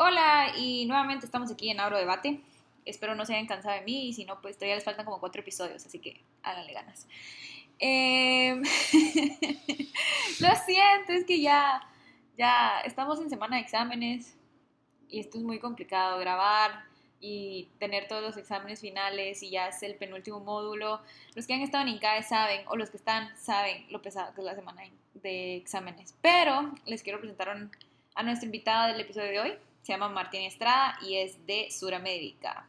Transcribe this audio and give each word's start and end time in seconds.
Hola, 0.00 0.52
y 0.56 0.86
nuevamente 0.86 1.26
estamos 1.26 1.50
aquí 1.50 1.70
en 1.70 1.80
Abro 1.80 1.98
Debate. 1.98 2.40
Espero 2.84 3.16
no 3.16 3.26
se 3.26 3.34
hayan 3.34 3.48
cansado 3.48 3.74
de 3.74 3.80
mí 3.82 4.06
y 4.06 4.12
si 4.12 4.24
no, 4.24 4.40
pues 4.40 4.56
todavía 4.56 4.76
les 4.76 4.84
faltan 4.84 5.04
como 5.04 5.18
cuatro 5.18 5.40
episodios, 5.40 5.84
así 5.84 5.98
que 5.98 6.22
háganle 6.44 6.72
ganas. 6.72 7.08
Em, 7.80 8.62
lo 10.38 10.54
siento, 10.64 11.12
es 11.12 11.24
que 11.24 11.40
ya, 11.40 11.82
ya 12.36 12.80
estamos 12.82 13.20
en 13.20 13.28
semana 13.28 13.56
de 13.56 13.62
exámenes 13.62 14.36
y 15.08 15.18
esto 15.18 15.36
es 15.38 15.42
muy 15.42 15.58
complicado, 15.58 16.20
grabar 16.20 16.84
y 17.20 17.68
tener 17.80 18.06
todos 18.06 18.22
los 18.22 18.36
exámenes 18.36 18.80
finales 18.80 19.42
y 19.42 19.50
ya 19.50 19.66
es 19.66 19.82
el 19.82 19.96
penúltimo 19.96 20.38
módulo. 20.38 21.00
Los 21.34 21.48
que 21.48 21.54
han 21.54 21.62
estado 21.62 21.82
en 21.82 21.94
INCAE 21.94 22.22
saben, 22.22 22.60
o 22.68 22.76
los 22.76 22.90
que 22.90 22.98
están 22.98 23.36
saben 23.36 23.84
lo 23.90 24.00
pesado 24.00 24.32
que 24.32 24.42
es 24.42 24.44
la 24.44 24.54
semana 24.54 24.80
de 25.14 25.56
exámenes. 25.56 26.14
Pero 26.22 26.72
les 26.86 27.02
quiero 27.02 27.18
presentar 27.18 27.48
a 28.14 28.22
nuestra 28.22 28.46
invitada 28.46 28.86
del 28.86 29.00
episodio 29.00 29.30
de 29.32 29.40
hoy. 29.40 29.58
Se 29.88 29.94
llama 29.94 30.10
Martín 30.10 30.42
Estrada 30.42 30.98
y 31.00 31.16
es 31.16 31.46
de 31.46 31.70
Suramérica. 31.70 32.68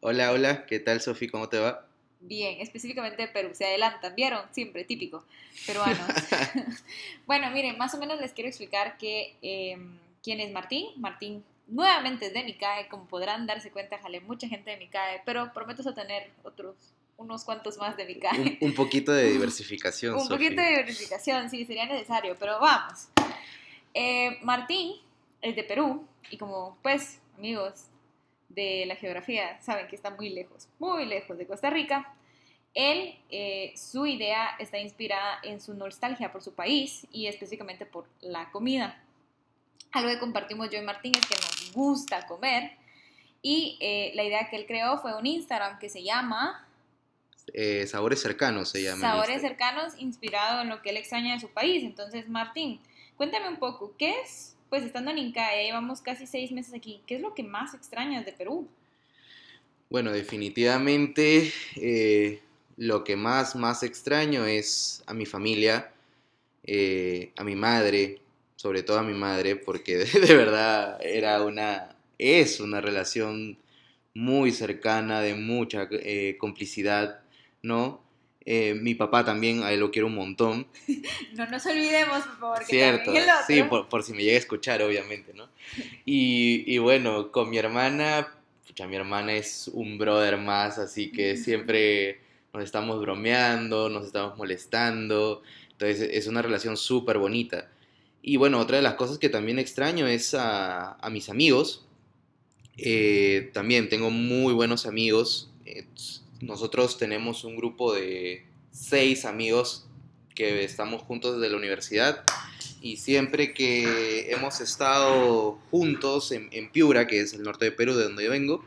Hola, 0.00 0.32
hola, 0.32 0.66
¿qué 0.66 0.78
tal 0.78 1.00
Sofi? 1.00 1.26
¿Cómo 1.26 1.48
te 1.48 1.58
va? 1.58 1.86
Bien, 2.20 2.60
específicamente 2.60 3.22
de 3.22 3.28
Perú. 3.28 3.52
Se 3.54 3.64
adelantan, 3.64 4.14
¿vieron? 4.14 4.42
Siempre, 4.52 4.84
típico. 4.84 5.24
Peruanos. 5.66 6.06
bueno, 7.26 7.50
miren, 7.52 7.78
más 7.78 7.94
o 7.94 7.98
menos 7.98 8.20
les 8.20 8.34
quiero 8.34 8.48
explicar 8.50 8.98
que, 8.98 9.38
em, 9.40 9.98
quién 10.22 10.40
es 10.40 10.52
Martín. 10.52 10.88
Martín 10.98 11.42
nuevamente 11.68 12.26
es 12.26 12.34
de 12.34 12.44
Micae, 12.44 12.86
como 12.88 13.08
podrán 13.08 13.46
darse 13.46 13.70
cuenta, 13.70 13.96
jale 13.96 14.20
mucha 14.20 14.46
gente 14.46 14.70
de 14.70 14.76
Micae, 14.76 15.22
pero 15.24 15.50
prometo 15.54 15.94
tener 15.94 16.30
otros 16.42 16.76
unos 17.16 17.44
cuantos 17.44 17.78
más 17.78 17.96
de 17.96 18.04
Micae. 18.04 18.38
Un, 18.38 18.58
un 18.60 18.74
poquito 18.74 19.12
de 19.12 19.30
diversificación. 19.30 20.14
un 20.20 20.28
poquito 20.28 20.60
de 20.60 20.68
diversificación, 20.68 21.48
sí, 21.48 21.64
sería 21.64 21.86
necesario, 21.86 22.36
pero 22.38 22.60
vamos. 22.60 23.08
Eh, 23.94 24.38
Martín 24.42 25.07
es 25.42 25.56
de 25.56 25.64
Perú 25.64 26.06
y 26.30 26.36
como 26.36 26.78
pues 26.82 27.20
amigos 27.36 27.86
de 28.48 28.84
la 28.86 28.96
geografía 28.96 29.60
saben 29.60 29.86
que 29.88 29.96
está 29.96 30.10
muy 30.10 30.30
lejos, 30.30 30.68
muy 30.78 31.04
lejos 31.06 31.38
de 31.38 31.46
Costa 31.46 31.70
Rica, 31.70 32.14
él, 32.74 33.18
eh, 33.30 33.72
su 33.76 34.06
idea 34.06 34.50
está 34.58 34.78
inspirada 34.78 35.40
en 35.42 35.60
su 35.60 35.74
nostalgia 35.74 36.32
por 36.32 36.42
su 36.42 36.54
país 36.54 37.06
y 37.10 37.26
específicamente 37.26 37.86
por 37.86 38.06
la 38.20 38.50
comida. 38.50 39.02
Algo 39.92 40.10
que 40.10 40.18
compartimos 40.18 40.70
yo 40.70 40.78
y 40.78 40.84
Martín 40.84 41.12
es 41.16 41.26
que 41.26 41.34
nos 41.34 41.72
gusta 41.72 42.26
comer 42.26 42.72
y 43.42 43.78
eh, 43.80 44.12
la 44.14 44.24
idea 44.24 44.48
que 44.50 44.56
él 44.56 44.66
creó 44.66 44.98
fue 44.98 45.16
un 45.16 45.26
Instagram 45.26 45.78
que 45.78 45.88
se 45.88 46.02
llama... 46.02 46.66
Eh, 47.54 47.86
sabores 47.86 48.20
cercanos 48.20 48.68
se 48.68 48.82
llama. 48.82 49.00
Sabores 49.00 49.40
cercanos 49.40 49.94
inspirado 49.98 50.60
en 50.60 50.68
lo 50.68 50.82
que 50.82 50.90
él 50.90 50.98
extraña 50.98 51.32
de 51.32 51.40
su 51.40 51.48
país. 51.48 51.82
Entonces, 51.82 52.28
Martín, 52.28 52.78
cuéntame 53.16 53.48
un 53.48 53.56
poco, 53.56 53.94
¿qué 53.96 54.20
es? 54.20 54.57
Pues 54.68 54.84
estando 54.84 55.10
en 55.10 55.18
Inca, 55.18 55.50
llevamos 55.54 56.00
casi 56.00 56.26
seis 56.26 56.52
meses 56.52 56.74
aquí, 56.74 57.00
¿qué 57.06 57.16
es 57.16 57.20
lo 57.20 57.34
que 57.34 57.42
más 57.42 57.74
extrañas 57.74 58.24
de 58.26 58.32
Perú? 58.32 58.68
Bueno, 59.90 60.12
definitivamente 60.12 61.50
eh, 61.76 62.40
lo 62.76 63.04
que 63.04 63.16
más, 63.16 63.56
más 63.56 63.82
extraño 63.82 64.44
es 64.44 65.02
a 65.06 65.14
mi 65.14 65.24
familia, 65.24 65.90
a 67.36 67.44
mi 67.44 67.56
madre, 67.56 68.20
sobre 68.58 68.82
todo 68.82 68.98
a 68.98 69.04
mi 69.04 69.14
madre, 69.14 69.54
porque 69.54 69.96
de, 69.98 70.34
verdad 70.34 70.98
era 71.00 71.42
una, 71.42 71.96
es 72.18 72.58
una 72.60 72.80
relación 72.80 73.56
muy 74.14 74.50
cercana, 74.50 75.20
de 75.20 75.34
mucha 75.36 75.88
eh, 75.92 76.36
complicidad, 76.38 77.20
¿no? 77.62 78.02
Eh, 78.50 78.72
mi 78.72 78.94
papá 78.94 79.26
también, 79.26 79.62
a 79.62 79.72
él 79.72 79.80
lo 79.80 79.90
quiero 79.90 80.06
un 80.06 80.14
montón. 80.14 80.66
No 81.34 81.46
nos 81.48 81.66
olvidemos, 81.66 82.22
por 82.22 82.38
favor. 82.38 82.64
Cierto, 82.64 83.12
sí, 83.46 83.62
por, 83.62 84.02
si 84.02 84.14
me 84.14 84.22
llega 84.24 84.36
a 84.36 84.38
escuchar, 84.38 84.80
obviamente, 84.80 85.34
¿no? 85.34 85.50
Y, 86.06 86.64
y 86.66 86.78
bueno, 86.78 87.30
con 87.30 87.50
mi 87.50 87.58
hermana, 87.58 88.26
pucha, 88.66 88.86
mi 88.86 88.96
hermana 88.96 89.34
es 89.34 89.68
un 89.68 89.98
brother 89.98 90.38
más, 90.38 90.78
así 90.78 91.12
que 91.12 91.36
siempre 91.36 92.20
nos 92.54 92.64
estamos 92.64 92.98
bromeando, 93.02 93.90
nos 93.90 94.06
estamos 94.06 94.38
molestando, 94.38 95.42
entonces 95.72 96.08
es 96.10 96.26
una 96.26 96.40
relación 96.40 96.78
súper 96.78 97.18
bonita. 97.18 97.68
Y 98.22 98.38
bueno, 98.38 98.60
otra 98.60 98.78
de 98.78 98.82
las 98.82 98.94
cosas 98.94 99.18
que 99.18 99.28
también 99.28 99.58
extraño 99.58 100.06
es 100.06 100.34
a, 100.34 100.96
mis 101.10 101.28
amigos. 101.28 101.84
Eh, 102.78 103.50
también 103.52 103.90
tengo 103.90 104.10
muy 104.10 104.54
buenos 104.54 104.86
amigos. 104.86 105.50
Eh, 105.66 105.84
nosotros 106.40 106.98
tenemos 106.98 107.44
un 107.44 107.56
grupo 107.56 107.94
de 107.94 108.46
seis 108.70 109.24
amigos 109.24 109.86
que 110.34 110.64
estamos 110.64 111.02
juntos 111.02 111.40
desde 111.40 111.50
la 111.50 111.56
universidad 111.56 112.24
y 112.80 112.98
siempre 112.98 113.52
que 113.54 114.30
hemos 114.30 114.60
estado 114.60 115.58
juntos 115.70 116.30
en, 116.32 116.70
Piura, 116.70 117.06
que 117.06 117.20
es 117.20 117.34
el 117.34 117.42
norte 117.42 117.64
de 117.64 117.72
Perú, 117.72 117.94
de 117.94 118.04
donde 118.04 118.24
yo 118.24 118.30
vengo, 118.30 118.64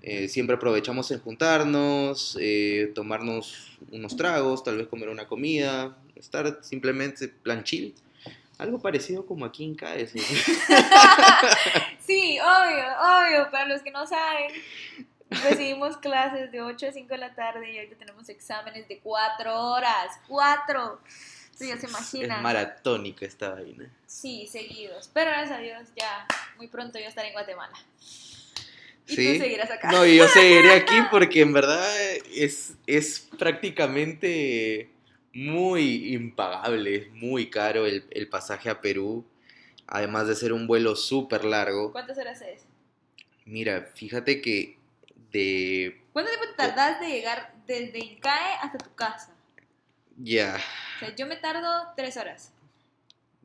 eh, 0.00 0.28
siempre 0.28 0.56
aprovechamos 0.56 1.10
en 1.10 1.20
juntarnos, 1.20 2.38
tomarnos 2.94 3.78
unos 3.90 4.16
tragos, 4.16 4.64
tal 4.64 4.78
vez 4.78 4.88
comer 4.88 5.10
una 5.10 5.26
comida, 5.26 5.96
estar 6.16 6.60
simplemente 6.62 7.28
plan 7.28 7.62
chill. 7.62 7.94
Algo 8.58 8.80
parecido 8.80 9.26
como 9.26 9.44
aquí 9.44 9.64
en 9.64 9.74
CAES. 9.74 10.12
sí, 12.06 12.38
obvio, 12.38 12.84
obvio. 13.00 13.50
Para 13.50 13.66
los 13.66 13.82
que 13.82 13.90
no 13.90 14.06
saben, 14.06 14.52
recibimos 15.44 15.96
clases 15.96 16.52
de 16.52 16.60
8 16.60 16.88
a 16.88 16.92
5 16.92 17.08
de 17.08 17.18
la 17.18 17.34
tarde 17.34 17.72
y 17.72 17.78
ahorita 17.78 17.96
tenemos 17.96 18.28
exámenes 18.28 18.88
de 18.88 18.98
4 18.98 19.54
horas. 19.54 20.18
¡4! 20.28 20.98
Sí, 21.54 21.68
ya 21.68 21.76
se 21.78 21.86
imagina. 21.86 22.36
Es 22.36 22.42
maratónica 22.42 23.26
esta 23.26 23.50
vaina. 23.50 23.90
Sí, 24.06 24.46
seguidos. 24.50 25.10
Pero 25.12 25.30
gracias 25.30 25.58
a 25.58 25.60
Dios, 25.60 25.88
ya 25.96 26.26
muy 26.56 26.68
pronto 26.68 26.98
yo 26.98 27.06
estaré 27.06 27.28
en 27.28 27.34
Guatemala. 27.34 27.74
Y 29.06 29.16
tú 29.16 29.42
seguirás 29.42 29.70
acá. 29.70 29.90
No, 29.90 30.06
yo 30.06 30.26
seguiré 30.28 30.72
aquí 30.72 30.94
porque 31.10 31.40
en 31.40 31.52
verdad 31.52 31.84
es, 32.34 32.74
es 32.86 33.28
prácticamente 33.38 34.90
muy 35.34 36.14
impagable, 36.14 37.10
muy 37.14 37.48
caro 37.50 37.86
el, 37.86 38.28
pasaje 38.28 38.68
a 38.70 38.80
Perú, 38.80 39.24
además 39.86 40.28
de 40.28 40.36
ser 40.36 40.52
un 40.52 40.66
vuelo 40.66 40.96
súper 40.96 41.44
largo. 41.44 41.92
¿Cuántas 41.92 42.18
horas 42.18 42.40
es? 42.42 42.62
Mira, 43.44 43.90
fíjate 43.94 44.40
que 44.40 44.78
de... 45.32 46.00
¿Cuánto 46.12 46.30
tiempo 46.30 46.46
te 46.50 46.56
tardas 46.56 47.00
de 47.00 47.08
llegar 47.08 47.54
desde 47.66 47.98
Incae 47.98 48.56
hasta 48.60 48.78
tu 48.78 48.94
casa? 48.94 49.34
Ya. 50.18 50.60
O 50.96 50.98
sea, 51.00 51.16
yo 51.16 51.26
me 51.26 51.36
tardo 51.36 51.68
tres 51.96 52.16
horas. 52.16 52.52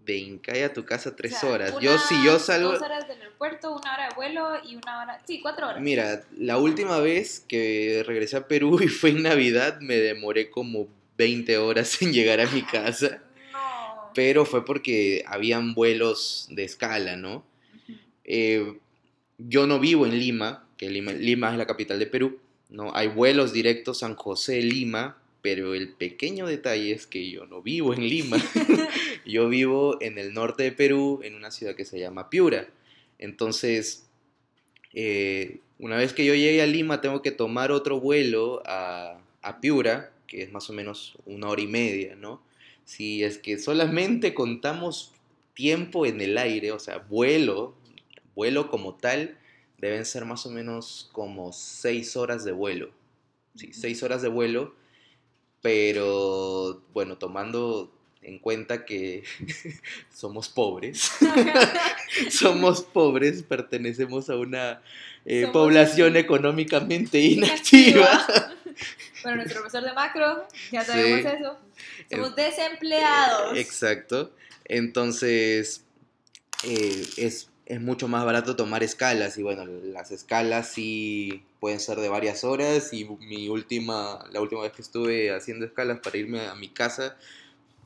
De 0.06 0.18
Incae 0.18 0.64
a 0.64 0.74
tu 0.74 0.86
casa 0.86 1.16
tres 1.16 1.44
horas. 1.44 1.74
yo 1.80 1.98
si 1.98 2.24
yo 2.24 2.40
salgo... 2.40 2.74
Dos 2.74 2.82
horas 2.82 3.08
del 3.08 3.22
aeropuerto, 3.22 3.76
una 3.76 3.94
hora 3.94 4.10
de 4.10 4.16
vuelo 4.16 4.50
y 4.64 4.76
una 4.76 5.02
hora... 5.02 5.22
Sí, 5.26 5.42
cuatro 5.42 5.68
horas. 5.68 5.82
Mira, 5.82 6.24
la 6.38 6.58
última 6.58 7.00
vez 7.00 7.44
que 7.48 8.04
regresé 8.06 8.38
a 8.38 8.48
Perú 8.48 8.80
y 8.84 8.88
fue 8.88 9.12
en 9.12 9.24
Navidad 9.24 9.80
me 9.80 9.96
demoré 9.96 10.50
como 10.50 10.88
20 11.18 11.58
horas 11.58 12.02
en 12.02 12.14
llegar 12.14 12.42
a 12.42 12.48
mi 12.48 12.62
casa. 12.64 13.22
Pero 14.14 14.46
fue 14.46 14.66
porque 14.66 15.24
habían 15.28 15.74
vuelos 15.74 16.48
de 16.50 16.64
escala, 16.64 17.16
¿no? 17.18 17.46
Eh, 18.24 18.80
yo 19.38 19.68
no 19.68 19.80
vivo 19.80 20.06
en 20.06 20.18
Lima, 20.18 20.67
que 20.78 20.90
Lima, 20.90 21.12
Lima 21.14 21.52
es 21.52 21.58
la 21.58 21.68
capital 21.68 22.00
de 22.00 22.08
Perú, 22.08 22.40
¿no? 22.70 22.96
Hay 22.96 23.08
vuelos 23.08 23.54
directos 23.54 24.00
San 24.00 24.16
José-Lima, 24.16 25.18
pero 25.42 25.74
el 25.74 25.90
pequeño 25.90 26.48
detalle 26.48 26.92
es 26.92 27.08
que 27.08 27.30
yo 27.30 27.46
no 27.46 27.62
vivo 27.62 27.94
en 27.94 28.08
Lima. 28.08 28.38
yo 29.26 29.50
vivo 29.50 29.98
en 30.02 30.18
el 30.18 30.34
norte 30.34 30.64
de 30.64 30.72
Perú, 30.72 31.22
en 31.24 31.36
una 31.36 31.52
ciudad 31.52 31.76
que 31.76 31.86
se 31.86 32.00
llama 32.00 32.30
Piura. 32.30 32.68
Entonces, 33.20 34.08
eh, 34.94 35.60
una 35.80 35.98
vez 35.98 36.14
que 36.14 36.26
yo 36.26 36.36
llegue 36.36 36.62
a 36.62 36.68
Lima, 36.68 37.02
tengo 37.02 37.22
que 37.22 37.32
tomar 37.32 37.72
otro 37.72 38.00
vuelo 38.00 38.62
a, 38.66 39.20
a 39.42 39.62
Piura 39.62 40.12
que 40.28 40.44
es 40.44 40.52
más 40.52 40.70
o 40.70 40.74
menos 40.74 41.18
una 41.26 41.48
hora 41.48 41.62
y 41.62 41.68
media, 41.68 42.16
¿no? 42.16 42.42
Si 42.86 43.24
es 43.24 43.38
que 43.38 43.58
solamente 43.58 44.34
contamos 44.34 45.14
tiempo 45.54 46.06
en 46.06 46.22
el 46.22 46.38
aire, 46.38 46.72
o 46.72 46.80
sea, 46.80 47.00
vuelo, 47.00 47.74
vuelo 48.36 48.70
como 48.70 48.96
tal, 48.96 49.38
deben 49.78 50.06
ser 50.06 50.26
más 50.26 50.46
o 50.46 50.50
menos 50.50 51.10
como 51.12 51.54
seis 51.54 52.16
horas 52.16 52.44
de 52.44 52.52
vuelo. 52.52 52.92
Sí, 53.56 53.74
seis 53.74 54.04
horas 54.04 54.22
de 54.22 54.28
vuelo, 54.28 54.76
pero 55.62 56.84
bueno, 56.94 57.18
tomando 57.18 57.92
en 58.22 58.40
cuenta 58.40 58.86
que 58.86 59.24
somos 60.14 60.50
pobres, 60.50 61.12
somos 62.30 62.82
pobres, 62.82 63.44
pertenecemos 63.44 64.30
a 64.30 64.36
una 64.36 64.82
eh, 65.26 65.48
población 65.52 66.16
económicamente 66.18 67.20
inactiva. 67.20 68.26
Bueno, 69.24 69.38
nuestro 69.38 69.62
profesor 69.62 69.84
de 69.84 69.94
macro, 69.94 70.48
ya 70.72 70.86
sabemos 70.86 71.34
eso. 71.34 71.58
Somos 72.12 72.36
desempleados. 72.36 73.58
Exacto. 73.58 74.32
Entonces, 74.66 75.84
eh, 76.64 77.08
es, 77.18 77.50
es 77.68 77.82
mucho 77.82 78.08
más 78.08 78.24
barato 78.24 78.56
tomar 78.56 78.82
escalas. 78.82 79.38
Y 79.38 79.44
bueno, 79.44 79.66
las 79.66 80.12
escalas 80.12 80.70
sí 80.70 81.44
pueden 81.60 81.82
ser 81.82 82.00
de 82.00 82.08
varias 82.08 82.46
horas. 82.46 82.94
Y 82.94 83.04
mi 83.06 83.50
última, 83.50 84.26
la 84.32 84.40
última 84.40 84.62
vez 84.62 84.72
que 84.72 84.82
estuve 84.82 85.36
haciendo 85.36 85.66
escalas 85.66 86.00
para 86.00 86.18
irme 86.18 86.48
a 86.48 86.56
mi 86.56 86.70
casa 86.70 87.18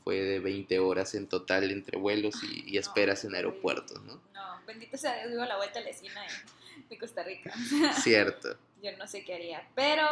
fue 0.04 0.20
de 0.20 0.38
20 0.38 0.78
horas 0.78 1.14
en 1.14 1.26
total 1.26 1.70
entre 1.70 1.98
vuelos 1.98 2.36
y, 2.44 2.76
esperas 2.76 3.24
en 3.24 3.34
aeropuertos, 3.34 4.00
¿no? 4.04 4.20
No, 4.34 4.60
bendito 4.66 4.96
sea 4.96 5.26
Dios, 5.26 5.40
a 5.40 5.46
la 5.46 5.56
vuelta 5.56 5.80
de 5.80 5.86
la 5.86 5.90
esquina 5.90 6.20
de, 6.88 6.98
Costa 6.98 7.24
Rica. 7.24 7.52
Cierto. 8.02 8.56
Yo 8.82 8.96
no 8.98 9.08
sé 9.08 9.24
qué 9.24 9.34
haría. 9.34 9.66
Pero, 9.74 10.06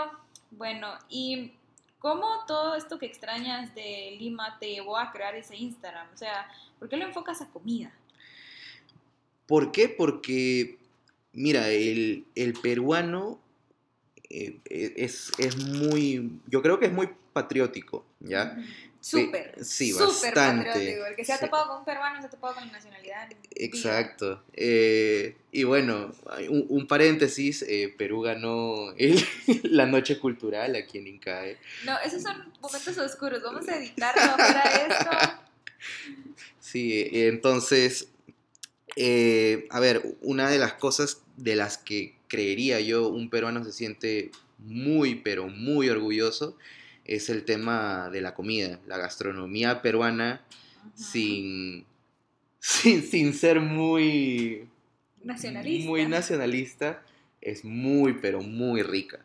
bueno, 0.51 0.99
¿y 1.09 1.53
cómo 2.01 2.45
todo 2.47 2.75
esto 2.75 2.99
que 2.99 3.07
extrañas 3.07 3.73
de 3.75 4.17
Lima 4.19 4.59
te 4.59 4.71
llevó 4.71 4.97
a 4.97 5.13
crear 5.13 5.37
ese 5.37 5.57
Instagram? 5.57 6.09
O 6.13 6.17
sea, 6.17 6.51
¿por 6.79 6.89
qué 6.89 6.97
lo 6.97 7.05
enfocas 7.05 7.41
a 7.41 7.49
comida? 7.51 7.93
¿Por 9.51 9.73
qué? 9.73 9.89
Porque, 9.89 10.79
mira, 11.33 11.71
el, 11.71 12.25
el 12.37 12.53
peruano 12.53 13.41
eh, 14.29 14.61
eh, 14.67 14.95
es, 14.97 15.33
es, 15.39 15.57
muy, 15.57 16.39
yo 16.47 16.63
creo 16.63 16.79
que 16.79 16.87
es 16.87 16.93
muy 16.93 17.09
patriótico, 17.33 18.07
¿ya? 18.21 18.57
Súper. 19.01 19.57
Sí, 19.65 19.93
bastante. 19.93 20.69
patriótico. 20.69 21.05
El 21.05 21.17
que 21.17 21.25
se 21.25 21.33
ha 21.33 21.41
topado 21.41 21.67
con 21.67 21.79
un 21.79 21.85
peruano 21.85 22.21
se 22.21 22.29
ha 22.29 22.31
topado 22.31 22.55
con 22.55 22.65
la 22.65 22.71
nacionalidad. 22.71 23.29
Exacto. 23.57 24.41
Eh, 24.53 25.35
y 25.51 25.65
bueno, 25.65 26.13
un, 26.49 26.67
un 26.69 26.87
paréntesis, 26.87 27.67
Perú 27.99 28.21
ganó 28.21 28.95
la 29.65 29.87
noche 29.87 30.21
cultural 30.21 30.77
aquí 30.77 30.99
en 30.99 31.09
Incae. 31.09 31.59
No, 31.85 31.99
esos 32.05 32.23
son 32.23 32.53
momentos 32.61 32.97
oscuros, 32.99 33.43
vamos 33.43 33.67
a 33.67 33.77
editarlo 33.79 34.37
para 34.37 34.63
esto. 34.87 35.11
Sí, 36.61 37.09
entonces, 37.13 38.11
a 39.71 39.81
ver, 39.81 40.17
una 40.21 40.51
de 40.51 40.59
las 40.59 40.75
cosas 40.75 41.23
de 41.37 41.57
las 41.57 41.79
que 41.79 42.17
creería 42.29 42.81
yo 42.81 43.09
un 43.09 43.31
peruano 43.31 43.65
se 43.65 43.73
siente 43.73 44.31
muy, 44.59 45.17
pero 45.17 45.49
muy 45.49 45.89
orgulloso, 45.89 46.57
es 47.05 47.29
el 47.29 47.45
tema 47.45 48.09
de 48.11 48.21
la 48.21 48.35
comida, 48.35 48.81
la 48.87 48.99
gastronomía 48.99 49.83
peruana, 49.83 50.45
sin, 50.95 51.85
sin, 52.61 53.35
ser 53.35 53.61
muy 53.61 54.69
nacionalista. 55.23 55.89
muy 55.89 56.07
nacionalista, 56.07 57.03
es 57.41 57.65
muy, 57.65 58.15
pero 58.15 58.41
muy 58.41 58.83
rica. 58.83 59.21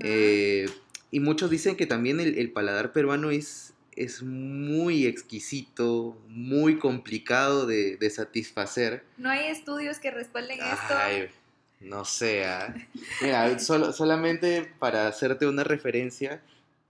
Eh, 0.00 0.68
y 1.10 1.20
muchos 1.20 1.48
dicen 1.48 1.76
que 1.76 1.86
también 1.86 2.18
el, 2.18 2.50
paladar 2.50 2.92
peruano 2.92 3.30
es, 3.30 3.74
es 3.96 4.22
muy 4.22 5.06
exquisito, 5.06 6.16
muy 6.28 6.78
complicado 6.78 7.66
de, 7.66 8.10
satisfacer. 8.10 9.04
No 9.16 9.30
hay 9.30 9.46
estudios 9.46 9.98
que 9.98 10.10
respalden 10.10 10.60
esto. 10.60 11.32
No 11.80 12.04
sea. 12.04 12.74
Mira, 13.20 13.58
solamente 13.58 14.70
para 14.78 15.08
hacerte 15.08 15.46
una 15.46 15.64
referencia, 15.64 16.40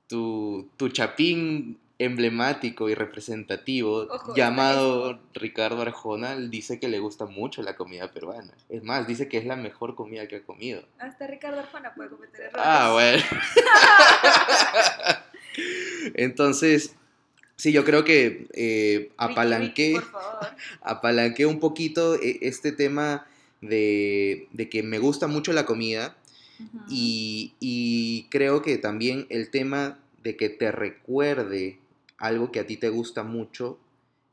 tu, 0.08 0.69
tu 0.76 0.88
chapín 0.91 1.79
emblemático 1.99 2.91
y 2.91 2.94
representativo 2.94 4.06
llamado 4.35 5.19
Ricardo 5.32 5.81
Arjona 5.81 6.37
dice 6.37 6.79
que 6.79 6.88
le 6.88 6.99
gusta 6.99 7.25
mucho 7.26 7.62
la 7.62 7.75
comida 7.76 8.12
peruana. 8.12 8.53
Es 8.69 8.82
más, 8.82 9.06
dice 9.06 9.29
que 9.29 9.38
es 9.38 9.47
la 9.47 9.56
mejor 9.56 9.94
comida 9.94 10.29
que 10.29 10.37
ha 10.37 10.43
comido. 10.43 10.82
Hasta 10.99 11.26
Ricardo 11.26 11.61
Arjona 11.61 11.94
puede 11.94 12.11
cometer 12.11 12.43
errores. 12.43 12.67
Ah, 12.67 12.91
bueno. 12.93 13.23
Entonces, 16.14 16.94
sí, 17.56 17.73
yo 17.73 17.85
creo 17.85 18.05
que 18.05 18.47
eh, 18.55 19.12
apalanqué, 19.17 20.00
apalanqué 20.82 21.47
un 21.47 21.61
poquito 21.61 22.14
eh, 22.17 22.38
este 22.43 22.73
tema 22.73 23.26
de, 23.61 24.49
que 24.70 24.82
me 24.82 24.99
gusta 24.99 25.26
mucho 25.26 25.53
la 25.53 25.67
comida 25.67 26.17
y, 26.88 28.26
creo 28.31 28.62
que 28.62 28.79
también 28.79 29.26
el 29.29 29.50
tema 29.50 29.99
de 30.23 30.37
que 30.37 30.49
te 30.49 30.73
recuerde 30.73 31.79
algo 32.19 32.50
que 32.50 32.61
a 32.61 32.67
ti 32.67 32.76
te 32.76 32.88
gusta 32.88 33.23
mucho, 33.23 33.79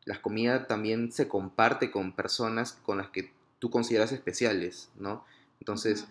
la 0.05 0.21
comida 0.21 0.67
también 0.67 1.11
se 1.11 1.27
comparte 1.27 1.91
con 1.91 2.13
personas 2.13 2.73
con 2.73 2.97
las 2.97 3.09
que 3.09 3.31
tú 3.59 3.69
consideras 3.69 4.11
especiales, 4.11 4.89
¿no? 4.97 5.25
Entonces, 5.59 6.07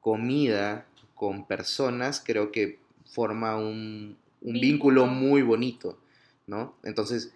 comida 0.00 0.86
con 1.14 1.46
personas 1.46 2.22
creo 2.24 2.50
que 2.52 2.78
forma 3.04 3.56
un, 3.56 4.16
un 4.48 4.60
vínculo 4.60 5.06
muy 5.06 5.42
bonito, 5.42 5.98
¿no? 6.46 6.74
Entonces, 6.82 7.34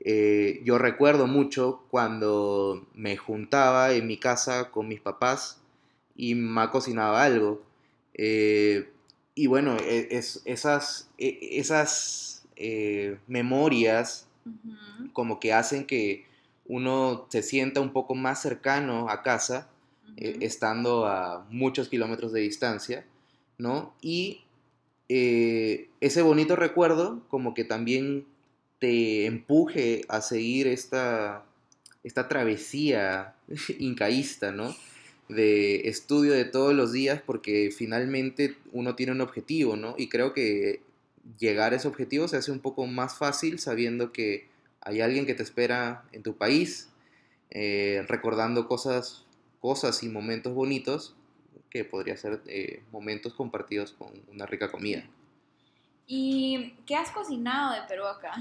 eh, 0.00 0.60
yo 0.64 0.76
recuerdo 0.76 1.28
mucho 1.28 1.84
cuando 1.88 2.84
me 2.94 3.16
juntaba 3.16 3.92
en 3.92 4.08
mi 4.08 4.16
casa 4.16 4.72
con 4.72 4.88
mis 4.88 5.00
papás 5.00 5.60
y 6.16 6.34
me 6.34 6.68
cocinaba 6.70 7.22
algo. 7.22 7.62
Eh, 8.14 8.90
y 9.36 9.46
bueno, 9.46 9.76
e, 9.76 10.08
es, 10.10 10.42
esas, 10.46 11.08
e, 11.16 11.38
esas 11.60 12.44
eh, 12.56 13.18
memorias 13.28 14.26
como 15.12 15.38
que 15.38 15.52
hacen 15.52 15.84
que 15.86 16.26
uno 16.66 17.26
se 17.28 17.42
sienta 17.42 17.80
un 17.80 17.92
poco 17.92 18.16
más 18.16 18.42
cercano 18.42 19.08
a 19.10 19.22
casa, 19.22 19.70
estando 20.16 21.06
a 21.06 21.46
muchos 21.50 21.88
kilómetros 21.88 22.32
de 22.32 22.40
distancia, 22.40 23.06
¿no? 23.58 23.94
Y 24.02 24.40
ese 25.08 26.22
bonito 26.22 26.54
recuerdo 26.54 27.22
como 27.28 27.54
que 27.54 27.64
también 27.64 28.26
te 28.78 29.26
empuje 29.26 30.04
a 30.08 30.20
seguir 30.20 30.66
esta, 30.66 31.44
esta 32.04 32.28
travesía 32.28 33.34
incaísta, 33.78 34.52
¿no? 34.52 34.74
De 35.28 35.88
estudio 35.88 36.32
de 36.32 36.44
todos 36.44 36.74
los 36.74 36.92
días 36.92 37.20
porque 37.24 37.70
finalmente 37.76 38.56
uno 38.72 38.94
tiene 38.94 39.12
un 39.12 39.20
objetivo, 39.20 39.76
¿no? 39.76 39.94
Y 39.98 40.08
creo 40.08 40.32
que 40.32 40.80
llegar 41.38 41.72
a 41.72 41.76
ese 41.76 41.88
objetivo 41.88 42.28
se 42.28 42.36
hace 42.36 42.50
un 42.50 42.60
poco 42.60 42.86
más 42.86 43.18
fácil 43.18 43.58
sabiendo 43.58 44.12
que 44.12 44.46
hay 44.80 45.00
alguien 45.00 45.26
que 45.26 45.34
te 45.34 45.42
espera 45.42 46.04
en 46.12 46.22
tu 46.22 46.36
país, 46.36 46.88
eh, 47.50 48.04
recordando 48.08 48.68
cosas, 48.68 49.24
cosas 49.60 50.02
y 50.02 50.08
momentos 50.08 50.54
bonitos 50.54 51.14
que 51.70 51.84
podría 51.84 52.16
ser 52.16 52.42
eh, 52.46 52.82
momentos 52.92 53.34
compartidos 53.34 53.92
con 53.92 54.10
una 54.28 54.46
rica 54.46 54.70
comida. 54.70 55.04
¿Y 56.06 56.74
qué 56.86 56.96
has 56.96 57.10
cocinado 57.10 57.74
de 57.74 57.82
Perú 57.86 58.04
acá? 58.04 58.34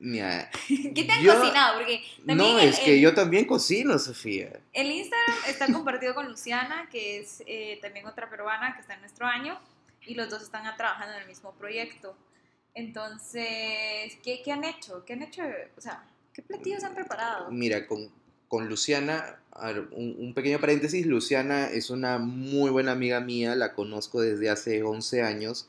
¿Qué 0.00 1.04
te 1.04 1.12
han 1.12 1.24
cocinado? 1.24 1.78
Porque 1.78 2.02
no, 2.24 2.58
es 2.58 2.78
que 2.78 3.00
yo 3.00 3.14
también 3.14 3.46
cocino, 3.46 3.98
Sofía. 3.98 4.60
El 4.72 4.90
Instagram 4.90 5.36
está 5.48 5.72
compartido 5.72 6.14
con 6.14 6.28
Luciana, 6.28 6.88
que 6.90 7.20
es 7.20 7.42
eh, 7.46 7.78
también 7.80 8.06
otra 8.06 8.28
peruana 8.28 8.74
que 8.74 8.80
está 8.80 8.94
en 8.94 9.00
nuestro 9.00 9.26
año, 9.26 9.58
y 10.02 10.14
los 10.14 10.28
dos 10.28 10.42
están 10.42 10.64
trabajando 10.76 11.14
en 11.14 11.22
el 11.22 11.28
mismo 11.28 11.52
proyecto. 11.52 12.16
Entonces, 12.74 14.18
¿qué, 14.22 14.42
qué 14.44 14.52
han 14.52 14.64
hecho? 14.64 15.04
¿Qué 15.04 15.14
han 15.14 15.22
hecho? 15.22 15.42
O 15.76 15.80
sea, 15.80 16.04
¿qué 16.34 16.42
platillos 16.42 16.82
han 16.84 16.94
preparado? 16.94 17.50
Mira, 17.50 17.86
con, 17.86 18.10
con 18.54 18.68
Luciana, 18.68 19.40
un, 19.90 20.32
pequeño 20.32 20.60
paréntesis, 20.60 21.06
Luciana 21.06 21.68
es 21.72 21.90
una 21.90 22.18
muy 22.18 22.70
buena 22.70 22.92
amiga 22.92 23.18
mía, 23.18 23.56
la 23.56 23.74
conozco 23.74 24.20
desde 24.20 24.48
hace 24.48 24.84
11 24.84 25.22
años. 25.22 25.66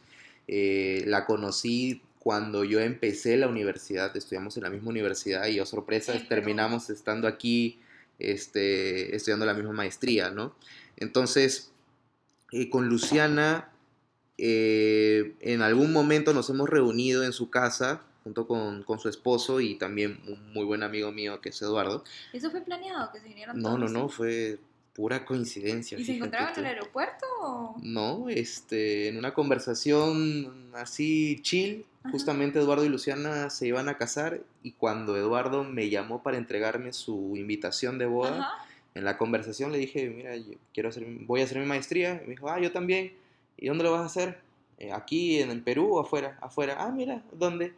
Eh, 0.47 1.03
la 1.07 1.25
conocí 1.25 2.03
cuando 2.19 2.63
yo 2.63 2.79
empecé 2.79 3.37
la 3.37 3.47
universidad, 3.47 4.15
estudiamos 4.15 4.55
en 4.57 4.61
la 4.61 4.69
misma 4.69 4.91
universidad 4.91 5.47
y, 5.47 5.59
oh 5.59 5.65
sorpresa, 5.65 6.13
terminamos 6.29 6.91
estando 6.91 7.27
aquí 7.27 7.79
este, 8.19 9.15
estudiando 9.15 9.47
la 9.47 9.55
misma 9.55 9.71
maestría, 9.71 10.29
¿no? 10.29 10.55
Entonces, 10.95 11.71
eh, 12.51 12.69
con 12.69 12.87
Luciana, 12.87 13.71
eh, 14.37 15.33
en 15.39 15.63
algún 15.63 15.91
momento 15.91 16.35
nos 16.35 16.51
hemos 16.51 16.69
reunido 16.69 17.23
en 17.23 17.33
su 17.33 17.49
casa 17.49 18.03
junto 18.25 18.47
con, 18.47 18.81
con, 18.81 18.97
su 18.97 19.07
esposo 19.07 19.61
y 19.61 19.75
también 19.75 20.19
un 20.27 20.51
muy 20.51 20.65
buen 20.65 20.81
amigo 20.81 21.11
mío 21.11 21.39
que 21.41 21.49
es 21.49 21.61
Eduardo. 21.61 22.03
¿Eso 22.33 22.49
fue 22.49 22.61
planeado? 22.61 23.11
¿Que 23.11 23.19
se 23.19 23.27
vinieron 23.27 23.61
No, 23.61 23.77
no, 23.77 23.87
no, 23.87 24.09
fue 24.09 24.57
pura 24.95 25.23
coincidencia. 25.25 25.99
¿Y 25.99 26.03
se 26.03 26.15
encontraban 26.15 26.53
en 26.53 26.59
el 26.61 26.65
aeropuerto? 26.65 27.23
O? 27.39 27.75
No, 27.83 28.27
este, 28.27 29.09
en 29.09 29.17
una 29.17 29.35
conversación 29.35 30.71
así 30.73 31.39
chill, 31.43 31.85
justamente 32.11 32.57
Eduardo 32.57 32.83
y 32.83 32.89
Luciana 32.89 33.51
se 33.51 33.67
iban 33.67 33.89
a 33.89 33.97
casar 33.99 34.41
y 34.63 34.71
cuando 34.71 35.15
Eduardo 35.15 35.63
me 35.63 35.91
llamó 35.91 36.23
para 36.23 36.37
entregarme 36.37 36.93
su 36.93 37.35
invitación 37.35 37.99
de 37.99 38.07
boda, 38.07 38.51
en 38.95 39.05
la 39.05 39.19
conversación 39.19 39.71
le 39.71 39.77
dije, 39.77 40.09
mira, 40.09 40.31
quiero 40.73 40.89
hacer, 40.89 41.05
voy 41.27 41.41
a 41.41 41.43
hacer 41.43 41.59
mi 41.59 41.67
maestría. 41.67 42.21
Y 42.23 42.27
me 42.27 42.31
dijo, 42.31 42.49
ah, 42.49 42.59
yo 42.59 42.71
también. 42.71 43.13
¿Y 43.55 43.67
dónde 43.67 43.83
lo 43.83 43.91
vas 43.91 44.01
a 44.01 44.05
hacer? 44.05 44.39
Eh, 44.79 44.91
¿Aquí 44.91 45.39
en 45.41 45.51
el 45.51 45.61
Perú 45.61 45.97
o 45.97 45.99
afuera? 45.99 46.39
Afuera. 46.41 46.77
Ah, 46.79 46.89
mira, 46.89 47.21
¿dónde? 47.31 47.73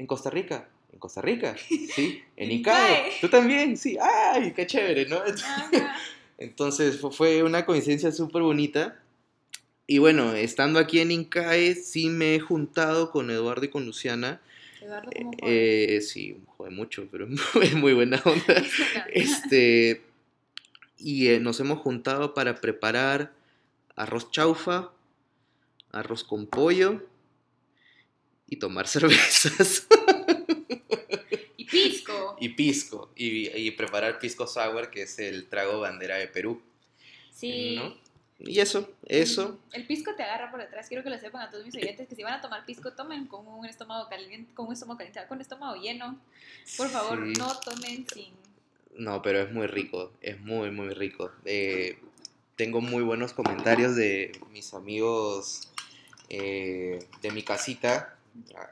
En 0.00 0.06
Costa 0.06 0.30
Rica. 0.30 0.66
¿En 0.94 0.98
Costa 0.98 1.20
Rica? 1.20 1.54
Sí. 1.94 2.22
En 2.34 2.50
Icae. 2.50 3.18
¿Tú 3.20 3.28
también? 3.28 3.76
Sí. 3.76 3.98
¡Ay, 4.00 4.54
qué 4.54 4.66
chévere, 4.66 5.04
¿no? 5.04 5.20
Entonces 6.38 6.98
fue 7.12 7.42
una 7.42 7.66
coincidencia 7.66 8.10
súper 8.10 8.40
bonita. 8.40 8.98
Y 9.86 9.98
bueno, 9.98 10.32
estando 10.32 10.78
aquí 10.78 11.00
en 11.00 11.10
Incae, 11.10 11.74
sí 11.74 12.08
me 12.08 12.34
he 12.34 12.40
juntado 12.40 13.10
con 13.10 13.30
Eduardo 13.30 13.66
y 13.66 13.68
con 13.68 13.84
Luciana. 13.84 14.40
¿Eduardo 14.80 15.10
cómo 15.14 15.32
eh, 15.42 16.00
sí, 16.00 16.40
jode 16.46 16.70
mucho, 16.70 17.06
pero 17.10 17.28
es 17.62 17.74
muy 17.74 17.92
buena 17.92 18.22
onda. 18.24 18.62
este, 19.12 20.00
y 20.96 21.28
eh, 21.28 21.40
nos 21.40 21.60
hemos 21.60 21.78
juntado 21.80 22.32
para 22.32 22.54
preparar 22.54 23.32
arroz 23.96 24.30
chaufa, 24.30 24.92
arroz 25.92 26.24
con 26.24 26.46
pollo 26.46 27.02
y 28.50 28.56
tomar 28.56 28.86
cervezas. 28.88 29.86
Y 31.56 31.64
pisco. 31.64 32.36
Y 32.40 32.48
pisco. 32.50 33.10
Y, 33.16 33.48
y, 33.56 33.70
preparar 33.70 34.18
pisco 34.18 34.46
sour, 34.46 34.90
que 34.90 35.02
es 35.02 35.18
el 35.18 35.48
trago 35.48 35.80
bandera 35.80 36.16
de 36.16 36.26
Perú. 36.26 36.60
Sí. 37.32 37.76
¿no? 37.76 37.96
Y 38.40 38.58
eso, 38.58 38.90
eso. 39.06 39.58
El 39.72 39.86
pisco 39.86 40.14
te 40.16 40.22
agarra 40.22 40.50
por 40.50 40.60
detrás. 40.60 40.88
Quiero 40.88 41.04
que 41.04 41.10
lo 41.10 41.18
sepan 41.18 41.42
a 41.42 41.50
todos 41.50 41.64
mis 41.64 41.76
oyentes 41.76 42.08
que 42.08 42.14
si 42.14 42.22
van 42.22 42.34
a 42.34 42.40
tomar 42.40 42.64
pisco, 42.64 42.92
tomen 42.92 43.26
con 43.26 43.46
un 43.46 43.66
estómago 43.66 44.08
caliente, 44.08 44.52
con 44.54 44.66
un 44.66 44.72
estómago 44.72 44.98
caliente, 44.98 45.20
con 45.28 45.40
estómago 45.40 45.80
lleno. 45.80 46.18
Por 46.76 46.88
favor, 46.88 47.18
no 47.18 47.60
tomen 47.60 48.06
sin. 48.12 48.32
No, 48.96 49.22
pero 49.22 49.40
es 49.40 49.52
muy 49.52 49.66
rico, 49.66 50.12
es 50.22 50.40
muy, 50.40 50.70
muy 50.70 50.90
rico. 50.94 51.30
Eh, 51.44 51.98
tengo 52.56 52.80
muy 52.80 53.02
buenos 53.02 53.32
comentarios 53.34 53.94
de 53.94 54.32
mis 54.52 54.74
amigos 54.74 55.70
eh, 56.30 56.98
de 57.20 57.30
mi 57.30 57.42
casita 57.42 58.16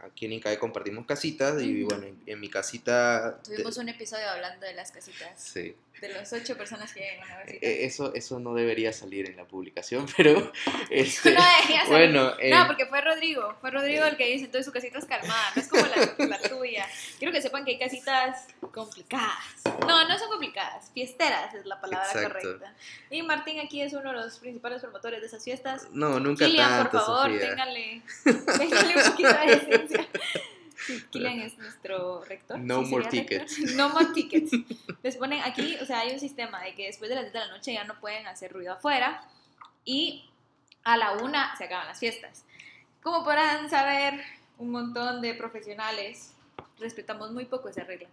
aquí 0.05 0.27
en 0.27 0.33
Incae 0.33 0.59
compartimos 0.59 1.07
casitas 1.07 1.61
y 1.63 1.83
bueno, 1.85 2.07
en, 2.27 2.41
mi 2.41 2.49
casita... 2.49 3.41
Tuvimos 3.43 3.77
un 3.79 3.89
episodio 3.89 4.29
hablando 4.29 4.67
de 4.67 4.75
las 4.75 4.91
casitas. 4.91 5.41
Sí. 5.41 5.75
De 6.01 6.09
las 6.11 6.33
ocho 6.33 6.57
personas 6.57 6.93
que 6.93 7.01
viven 7.01 7.21
a 7.25 7.43
e, 7.43 7.59
e, 7.61 7.85
Eso, 7.85 8.15
eso 8.15 8.39
no 8.39 8.55
debería 8.55 8.93
salir 8.93 9.29
en 9.29 9.37
la 9.37 9.45
publicación, 9.47 10.07
pero... 10.17 10.53
Este, 10.91 11.33
no 11.33 11.41
debería 11.41 11.87
salir. 11.87 12.13
Bueno, 12.13 12.35
no, 12.51 12.67
porque 12.67 12.87
fue 12.87 13.01
Rodrigo. 13.01 13.57
Fue 13.61 13.71
Rodrigo 13.71 14.05
el 14.05 14.17
que 14.17 14.27
dice, 14.27 14.45
entonces 14.45 14.67
su 14.67 14.73
casita 14.73 14.99
es 14.99 15.07
calmada, 15.07 15.53
no 15.57 15.63
es 15.63 15.69
como 15.69 15.85
la, 15.87 16.27
la 16.27 16.39
tuya. 16.49 16.87
Quiero 17.19 17.33
que 17.33 17.43
sepan 17.43 17.65
que 17.65 17.73
hay 17.73 17.79
casitas 17.79 18.47
complicadas. 18.73 19.39
No, 19.87 20.07
no 20.07 20.19
son 20.19 20.29
complicadas. 20.29 20.91
Fiesteras 20.95 21.55
es 21.55 21.67
la 21.67 21.81
palabra 21.81 22.09
correcta. 22.13 22.75
Y 23.11 23.23
Martín 23.23 23.59
aquí 23.61 23.83
es 23.83 23.93
uno 23.93 24.13
de 24.13 24.19
los 24.19 24.39
principales 24.39 24.83
promotores 24.83 25.21
de 25.21 25.27
esas 25.27 25.43
fiestas. 25.43 25.89
No, 25.93 26.21
nunca 26.21 26.47
Kilian, 26.47 26.89
por 26.91 27.01
favor, 27.01 27.39
téngale, 27.39 28.03
téngale 28.25 28.97
un 28.97 29.11
poquito 29.11 29.29
de 29.29 29.58
Sí, 30.87 31.05
Kilian 31.11 31.41
es 31.41 31.59
nuestro 31.59 32.25
rector. 32.25 32.59
No 32.59 32.83
more 32.83 33.05
tickets. 33.09 33.59
No 33.77 33.89
more 33.91 34.07
tickets. 34.15 34.53
Les 35.03 35.17
ponen 35.17 35.43
aquí, 35.43 35.77
o 35.83 35.85
sea, 35.85 36.01
hay 36.01 36.13
un 36.13 36.21
sistema 36.21 36.63
de 36.63 36.75
que 36.75 36.87
después 36.87 37.11
de 37.11 37.17
las 37.17 37.25
10 37.25 37.33
de 37.33 37.39
la 37.41 37.49
noche 37.49 37.73
ya 37.75 37.85
no 37.85 37.99
pueden 38.01 38.27
hacer 38.27 38.53
ruido 38.53 38.73
afuera 38.73 39.23
y 39.85 40.25
a 40.85 40.97
la 40.97 41.13
una 41.15 41.55
se 41.57 41.65
acaban 41.65 41.89
las 41.89 41.99
fiestas. 41.99 42.45
Como 43.03 43.25
podrán 43.25 43.69
saber, 43.69 44.23
un 44.59 44.71
montón 44.71 45.21
de 45.21 45.35
profesionales 45.35 46.35
respetamos 46.79 47.33
muy 47.33 47.45
poco 47.45 47.69
esa 47.69 47.85
regla. 47.85 48.09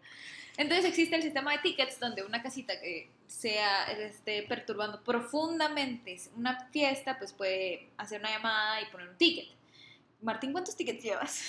Entonces 0.58 0.86
existe 0.86 1.16
el 1.16 1.22
sistema 1.22 1.52
de 1.52 1.60
tickets 1.60 2.00
donde 2.00 2.24
una 2.24 2.42
casita 2.42 2.80
que 2.80 3.10
sea 3.28 3.86
esté 3.92 4.44
perturbando 4.44 5.02
profundamente 5.04 6.18
una 6.36 6.68
fiesta, 6.72 7.18
pues 7.18 7.34
puede 7.34 7.90
hacer 7.98 8.20
una 8.22 8.32
llamada 8.32 8.82
y 8.82 8.86
poner 8.86 9.10
un 9.10 9.18
ticket. 9.18 9.50
Martín, 10.22 10.52
¿cuántos 10.52 10.76
tickets 10.76 11.04
llevas? 11.04 11.42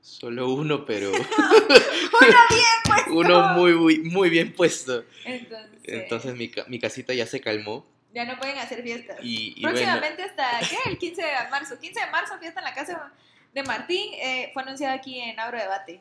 Solo 0.00 0.52
uno, 0.52 0.84
pero. 0.86 1.10
uno 1.12 1.20
bien 1.20 2.78
puesto. 2.84 3.12
Uno 3.12 3.48
muy, 3.54 3.72
muy, 3.74 3.98
muy 4.00 4.30
bien 4.30 4.52
puesto. 4.52 5.04
Entonces, 5.24 5.68
Entonces 5.84 6.34
mi, 6.34 6.50
mi, 6.68 6.78
casita 6.78 7.12
ya 7.12 7.26
se 7.26 7.40
calmó. 7.40 7.86
Ya 8.14 8.24
no 8.24 8.38
pueden 8.38 8.58
hacer 8.58 8.82
fiestas. 8.82 9.18
Y, 9.22 9.60
Próximamente 9.60 10.22
hasta, 10.22 10.60
¿qué? 10.68 10.90
El 10.90 10.98
15 10.98 11.22
de 11.22 11.28
marzo. 11.50 11.78
15 11.78 12.00
de 12.00 12.10
marzo, 12.10 12.38
fiesta 12.38 12.60
en 12.60 12.64
la 12.64 12.74
casa 12.74 13.12
de 13.52 13.62
Martín. 13.62 14.12
Eh, 14.14 14.50
fue 14.52 14.62
anunciado 14.62 14.94
aquí 14.94 15.20
en 15.20 15.38
Auro 15.38 15.58
Debate. 15.58 16.00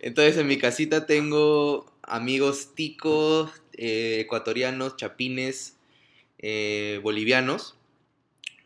Entonces 0.00 0.36
en 0.36 0.46
mi 0.46 0.58
casita 0.58 1.06
tengo 1.06 1.92
amigos 2.02 2.74
ticos, 2.74 3.50
eh, 3.72 4.20
ecuatorianos, 4.20 4.96
chapines, 4.96 5.76
eh, 6.38 7.00
bolivianos 7.02 7.76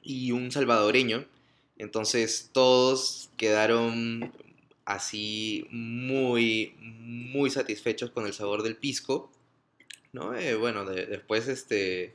y 0.02 0.32
un 0.32 0.52
salvadoreño. 0.52 1.24
Entonces 1.78 2.50
todos 2.52 3.30
quedaron 3.36 4.32
así 4.84 5.66
muy, 5.70 6.74
muy 6.78 7.50
satisfechos 7.50 8.10
con 8.10 8.26
el 8.26 8.32
sabor 8.32 8.62
del 8.62 8.76
pisco. 8.76 9.30
¿no? 10.12 10.34
Eh, 10.34 10.54
bueno, 10.54 10.84
después 10.84 11.48
este, 11.48 12.14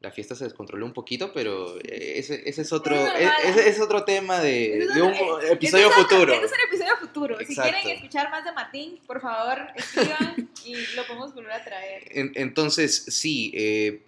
la 0.00 0.10
fiesta 0.10 0.34
se 0.34 0.44
descontroló 0.44 0.84
un 0.84 0.92
poquito, 0.92 1.32
pero 1.32 1.78
ese, 1.82 2.42
ese 2.48 2.62
es 2.62 2.72
otro 2.72 2.96
e, 2.96 3.30
ese, 3.44 3.68
es 3.68 3.80
otro 3.80 4.04
tema 4.04 4.40
de, 4.40 4.86
de 4.92 5.02
un 5.02 5.14
episodio 5.50 5.90
futuro. 5.90 6.34
Ese 6.34 6.44
es 6.44 6.52
un 6.52 6.68
episodio 6.68 6.96
futuro. 6.98 7.38
Si 7.38 7.54
quieren 7.54 7.88
escuchar 7.88 8.30
más 8.30 8.44
de 8.44 8.52
Martín, 8.52 8.98
por 9.06 9.20
favor, 9.20 9.58
escriban 9.76 10.50
y 10.64 10.74
lo 10.96 11.06
podemos 11.06 11.34
volver 11.34 11.52
a 11.52 11.64
traer. 11.64 12.08
entonces, 12.12 13.04
sí, 13.08 13.52
eh, 13.54 14.02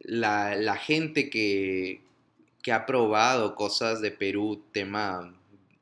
la, 0.00 0.56
la, 0.56 0.76
gente 0.76 1.30
que, 1.30 2.00
que 2.68 2.72
ha 2.72 2.84
probado 2.84 3.54
cosas 3.54 4.02
de 4.02 4.10
Perú, 4.10 4.62
tema 4.72 5.34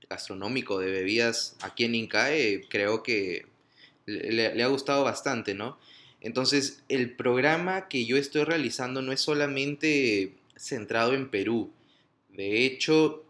gastronómico, 0.09 0.79
de 0.79 0.89
bebidas 0.89 1.57
aquí 1.61 1.83
en 1.83 1.97
Incae, 1.97 2.65
creo 2.69 3.03
que 3.03 3.45
le, 4.07 4.63
ha 4.63 4.67
gustado 4.69 5.03
bastante, 5.03 5.53
¿no? 5.53 5.81
Entonces, 6.21 6.85
el 6.89 7.11
programa 7.11 7.89
que 7.89 8.07
yo 8.07 8.17
estoy 8.17 8.45
realizando 8.45 9.03
no 9.03 9.11
es 9.11 9.21
solamente 9.21 10.35
centrado 10.55 11.13
en 11.15 11.29
Perú. 11.29 11.73
De 12.29 12.65
hecho, 12.65 13.25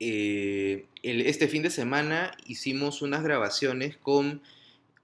eh, 0.00 0.86
este 1.02 1.48
fin 1.48 1.62
de 1.62 1.70
semana 1.70 2.34
hicimos 2.46 3.02
unas 3.02 3.22
grabaciones 3.22 3.98
con 3.98 4.40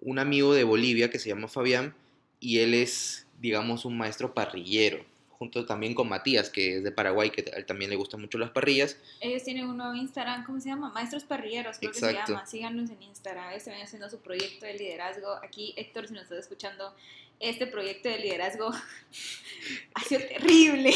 un 0.00 0.18
amigo 0.18 0.54
de 0.54 0.64
Bolivia 0.64 1.10
que 1.10 1.18
se 1.18 1.28
llama 1.28 1.46
Fabián 1.46 1.94
y 2.40 2.60
él 2.60 2.72
es, 2.72 3.26
digamos, 3.38 3.84
un 3.84 3.98
maestro 3.98 4.32
parrillero 4.32 5.09
junto 5.40 5.64
también 5.64 5.94
con 5.94 6.06
Matías, 6.06 6.50
que 6.50 6.76
es 6.76 6.84
de 6.84 6.92
Paraguay, 6.92 7.30
que 7.30 7.40
él 7.56 7.64
también 7.64 7.88
le 7.88 7.96
gustan 7.96 8.20
mucho 8.20 8.36
las 8.36 8.50
parrillas. 8.50 8.98
Ellos 9.20 9.42
tienen 9.42 9.66
un 9.66 9.78
nuevo 9.78 9.94
Instagram, 9.94 10.44
¿cómo 10.44 10.60
se 10.60 10.68
llama? 10.68 10.90
Maestros 10.90 11.24
Parrilleros, 11.24 11.78
creo 11.78 11.92
que 11.92 11.98
se 11.98 12.12
llama. 12.12 12.44
Síganos 12.44 12.90
en 12.90 13.02
Instagram, 13.02 13.48
ellos 13.48 13.66
están 13.66 13.80
haciendo 13.80 14.10
su 14.10 14.18
proyecto 14.18 14.66
de 14.66 14.74
liderazgo. 14.74 15.32
Aquí, 15.42 15.72
Héctor, 15.78 16.08
si 16.08 16.12
nos 16.12 16.24
estás 16.24 16.40
escuchando, 16.40 16.94
este 17.40 17.66
proyecto 17.66 18.10
de 18.10 18.18
liderazgo 18.18 18.70
ha 19.94 20.02
sido 20.02 20.20
terrible. 20.28 20.92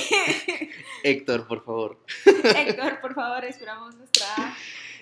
Héctor, 1.05 1.49
por 1.49 1.65
favor. 1.65 1.99
Héctor, 2.27 3.01
por 3.01 3.15
favor, 3.15 3.47
esperamos 3.47 3.95
nuestra... 3.95 4.55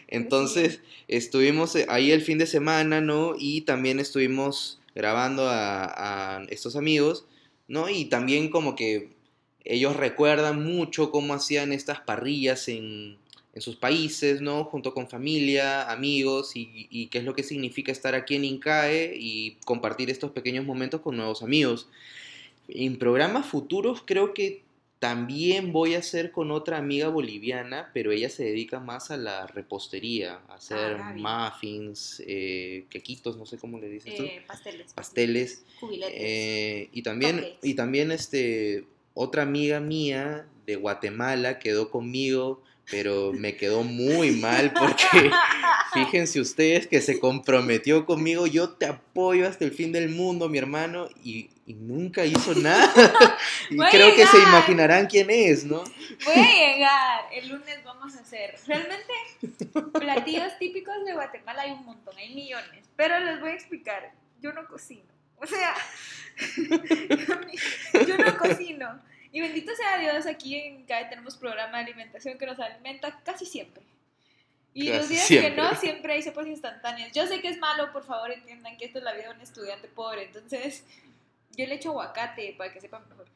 Entonces, 0.07 0.83
estuvimos 1.09 1.75
ahí 1.89 2.13
el 2.13 2.23
fin 2.23 2.39
de 2.39 2.47
semana, 2.47 3.01
¿no? 3.01 3.35
Y 3.37 3.63
también 3.63 3.99
estuvimos 3.99 4.79
grabando 4.95 5.49
a, 5.49 6.37
a 6.37 6.45
estos 6.45 6.77
amigos, 6.77 7.25
¿no? 7.67 7.89
Y 7.89 8.05
también 8.05 8.49
como 8.49 8.77
que 8.77 9.21
ellos 9.65 9.97
recuerdan 9.97 10.65
mucho 10.65 11.11
cómo 11.11 11.35
hacían 11.35 11.73
estas 11.73 12.01
parrillas 12.01 12.69
en, 12.69 13.19
sus 13.59 13.77
países, 13.77 14.41
¿no? 14.41 14.65
Junto 14.65 14.95
con 14.95 15.11
familia, 15.11 15.91
amigos 15.91 16.53
y, 16.55 17.09
qué 17.09 17.19
es 17.19 17.25
lo 17.25 17.35
que 17.35 17.43
significa 17.43 17.93
estar 17.93 18.15
aquí 18.15 18.35
en 18.35 18.47
Incae 18.47 19.15
y 19.15 19.59
compartir 19.67 20.09
estos 20.09 20.31
pequeños 20.31 20.65
momentos 20.65 21.03
con 21.03 21.19
nuevos 21.19 21.43
amigos. 21.43 21.87
En 22.69 22.99
programas 22.99 23.45
futuros 23.45 24.03
creo 24.07 24.33
que 24.33 24.63
también 25.01 25.73
voy 25.73 25.97
a 25.97 25.99
hacer 25.99 26.31
con 26.31 26.53
otra 26.53 26.79
amiga 26.79 27.09
boliviana, 27.09 27.91
pero 27.93 28.13
ella 28.13 28.31
se 28.31 28.45
dedica 28.45 28.79
más 28.79 29.11
a 29.11 29.17
la 29.17 29.49
repostería, 29.49 30.41
a 30.49 30.55
hacer 30.55 30.97
ah, 31.01 31.13
muffins, 31.17 32.23
eh, 32.25 32.87
quequitos, 32.89 33.37
no 33.37 33.45
sé 33.45 33.59
cómo 33.59 33.81
le 33.81 33.89
dices 33.89 34.15
tú. 34.15 34.23
Eh, 34.23 34.45
pasteles. 34.47 34.93
Pasteles. 34.95 35.65
Eh, 36.09 36.89
y 36.93 37.03
también, 37.03 37.45
y 37.65 37.75
también 37.75 38.13
este, 38.13 38.85
otra 39.15 39.43
amiga 39.43 39.81
mía 39.81 40.47
de 40.67 40.77
Guatemala 40.77 41.59
quedó 41.59 41.91
conmigo, 41.91 42.63
pero 42.91 43.33
me 43.33 43.57
quedó 43.57 43.83
muy 43.85 44.33
mal 44.33 44.73
porque 44.73 45.31
fíjense 45.95 46.41
ustedes 46.41 46.87
que 46.87 47.01
se 47.01 47.21
comprometió 47.21 48.05
conmigo, 48.07 48.47
yo 48.47 48.71
te 48.71 48.87
apoyo 48.87 49.49
hasta 49.49 49.65
el 49.65 49.73
fin 49.73 49.93
del 49.93 50.09
mundo, 50.11 50.49
mi 50.49 50.59
hermano, 50.59 51.09
y, 51.25 51.51
nunca 51.67 52.27
hizo 52.27 52.55
nada. 52.57 52.93
y 53.71 53.79
creo 53.79 54.15
que 54.15 54.27
se 54.27 54.39
imaginarán 54.39 55.07
quién 55.07 55.31
es, 55.31 55.65
¿no? 55.65 55.83
Voy 56.27 56.35
a 56.35 56.53
llegar, 56.53 57.25
el 57.33 57.49
lunes 57.49 57.83
vamos 57.83 58.15
a 58.15 58.21
hacer. 58.21 58.57
Realmente, 58.67 59.13
platillos 59.99 60.59
típicos 60.59 60.95
de 61.07 61.15
Guatemala 61.15 61.63
hay 61.63 61.71
un 61.73 61.87
montón, 61.87 62.15
hay 62.19 62.35
millones, 62.35 62.91
pero 62.95 63.19
les 63.21 63.41
voy 63.41 63.51
a 63.51 63.55
explicar, 63.55 64.13
yo 64.43 64.53
no 64.53 64.67
cocino. 64.67 65.12
O 65.43 65.47
sea, 65.47 65.75
yo 68.07 68.17
no 68.17 68.39
cocino. 68.39 69.03
Y 69.33 69.41
bendito 69.41 69.75
sea 69.75 69.99
Dios, 69.99 70.27
aquí 70.27 70.57
en 70.57 70.85
CAE 70.85 71.07
tenemos 71.07 71.37
programa 71.37 71.79
de 71.79 71.85
alimentación 71.85 72.39
que 72.39 72.47
nos 72.47 72.61
alimenta 72.61 73.21
casi 73.25 73.47
siempre. 73.47 73.83
Y 74.75 74.89
los 74.89 75.09
días 75.09 75.27
que 75.29 75.51
no, 75.51 75.75
siempre 75.75 76.15
hay 76.15 76.23
sopas 76.23 76.47
instantáneas. 76.47 77.13
Yo 77.13 77.27
sé 77.27 77.41
que 77.41 77.49
es 77.49 77.59
malo, 77.59 77.93
por 77.93 78.05
favor 78.05 78.31
entiendan 78.31 78.77
que 78.77 78.87
esto 78.87 78.99
es 78.99 79.05
la 79.05 79.13
vida 79.13 79.29
de 79.29 79.35
un 79.35 79.41
estudiante 79.41 79.89
pobre. 79.89 80.25
Entonces, 80.25 80.85
yo 81.57 81.67
le 81.67 81.75
echo 81.75 81.91
aguacate 81.91 82.55
para 82.57 82.73
que 82.73 82.81
sepan 82.81 83.03
mejor. 83.09 83.27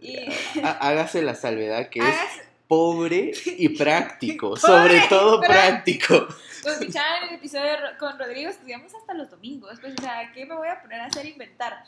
Y... 0.00 0.26
Hágase 0.62 1.22
la 1.22 1.34
salvedad 1.34 1.88
que 1.88 2.00
es 2.00 2.44
pobre 2.68 3.32
y 3.46 3.68
práctico, 3.76 4.56
sobre 4.56 5.00
todo 5.08 5.40
práctico. 5.40 6.26
Pues 6.62 6.80
escuchaban 6.80 7.28
el 7.28 7.34
episodio 7.36 7.72
con 7.98 8.18
Rodrigo, 8.18 8.50
estudiamos 8.50 8.94
hasta 8.94 9.14
los 9.14 9.30
domingos, 9.30 9.78
pues 9.80 9.94
o 9.98 10.02
sea, 10.02 10.32
¿qué 10.32 10.46
me 10.46 10.54
voy 10.54 10.68
a 10.68 10.80
poner 10.80 11.00
a 11.00 11.06
hacer 11.06 11.26
inventar? 11.26 11.84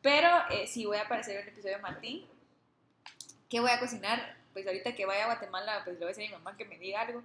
Pero 0.00 0.28
eh, 0.50 0.66
sí 0.66 0.84
voy 0.84 0.98
a 0.98 1.02
aparecer 1.02 1.36
en 1.36 1.42
el 1.42 1.48
episodio 1.48 1.76
de 1.76 1.82
Martín. 1.82 2.26
¿Qué 3.48 3.60
voy 3.60 3.70
a 3.70 3.78
cocinar? 3.78 4.36
Pues 4.52 4.66
ahorita 4.66 4.94
que 4.94 5.06
vaya 5.06 5.24
a 5.24 5.26
Guatemala, 5.26 5.82
pues 5.84 5.94
le 5.98 6.04
voy 6.04 6.12
a 6.12 6.16
decir 6.16 6.24
a 6.24 6.28
mi 6.28 6.42
mamá 6.44 6.56
que 6.56 6.64
me 6.64 6.78
diga 6.78 7.02
algo. 7.02 7.22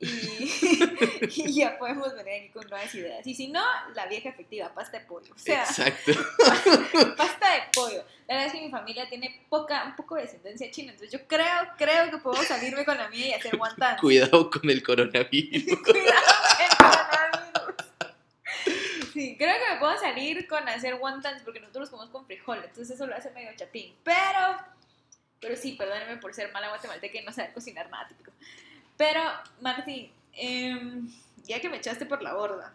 y, 0.00 1.52
ya 1.52 1.76
podemos 1.76 2.14
venir 2.14 2.42
aquí 2.42 2.48
con 2.50 2.68
nuevas 2.68 2.94
ideas. 2.94 3.26
Y 3.26 3.34
si 3.34 3.48
no, 3.48 3.64
la 3.94 4.06
vieja 4.06 4.28
efectiva, 4.28 4.72
pasta 4.72 5.00
de 5.00 5.06
pollo. 5.06 5.34
O 5.34 5.38
sea, 5.38 5.64
Exacto. 5.64 6.12
pasta 7.16 7.54
de 7.54 7.62
pollo. 7.74 8.04
La 8.28 8.34
verdad 8.34 8.46
es 8.46 8.52
que 8.52 8.60
mi 8.60 8.70
familia 8.70 9.08
tiene 9.08 9.44
poca, 9.48 9.84
un 9.84 9.96
poco 9.96 10.14
de 10.14 10.22
descendencia 10.22 10.70
china, 10.70 10.92
entonces 10.92 11.18
yo 11.18 11.26
creo, 11.26 11.46
creo 11.76 12.10
que 12.10 12.18
puedo 12.18 12.40
salirme 12.42 12.84
con 12.84 12.96
la 12.96 13.08
mía 13.08 13.28
y 13.28 13.32
hacer 13.32 13.56
wontons. 13.56 14.00
Cuidado 14.00 14.50
con 14.50 14.68
el 14.70 14.82
coronavirus. 14.82 15.64
Cuidado 15.82 16.26
con 16.42 16.60
el 16.60 16.76
coronavirus. 16.78 17.48
Sí, 19.12 19.36
creo 19.36 19.54
que 19.54 19.74
me 19.74 19.80
puedo 19.80 19.98
salir 19.98 20.46
con 20.46 20.68
hacer 20.68 20.94
wontons 20.94 21.42
porque 21.42 21.58
nosotros 21.58 21.90
comemos 21.90 22.12
con 22.12 22.24
frijol, 22.26 22.58
entonces 22.58 22.90
eso 22.90 23.06
lo 23.06 23.16
hace 23.16 23.30
medio 23.30 23.50
chapín. 23.56 23.96
Pero, 24.04 24.58
pero 25.40 25.56
sí, 25.56 25.72
perdónenme 25.72 26.18
por 26.18 26.34
ser 26.34 26.52
mala 26.52 26.68
guatemalteca 26.68 27.18
y 27.18 27.24
no 27.24 27.32
saber 27.32 27.52
cocinar 27.52 27.90
nada 27.90 28.06
típico. 28.06 28.30
Pero, 28.98 29.20
Martín, 29.60 30.10
em, 30.34 31.08
ya 31.44 31.60
que 31.60 31.68
me 31.68 31.78
echaste 31.78 32.04
por 32.04 32.20
la 32.20 32.34
borda, 32.34 32.74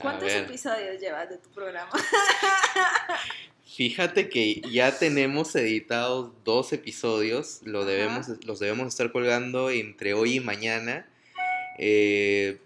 ¿cuántos 0.00 0.32
episodios 0.32 1.00
llevas 1.00 1.28
de 1.28 1.38
tu 1.38 1.50
programa? 1.50 1.90
Fíjate 3.76 4.28
que 4.28 4.62
ya 4.72 4.96
tenemos 4.96 5.54
editados 5.56 6.32
dos 6.44 6.72
episodios, 6.72 7.60
lo 7.64 7.84
debemos, 7.84 8.28
los 8.46 8.60
debemos 8.60 8.88
estar 8.88 9.12
colgando 9.12 9.70
entre 9.70 10.14
hoy 10.14 10.36
y 10.36 10.40
mañana. 10.40 11.06
Eh, 11.76 12.58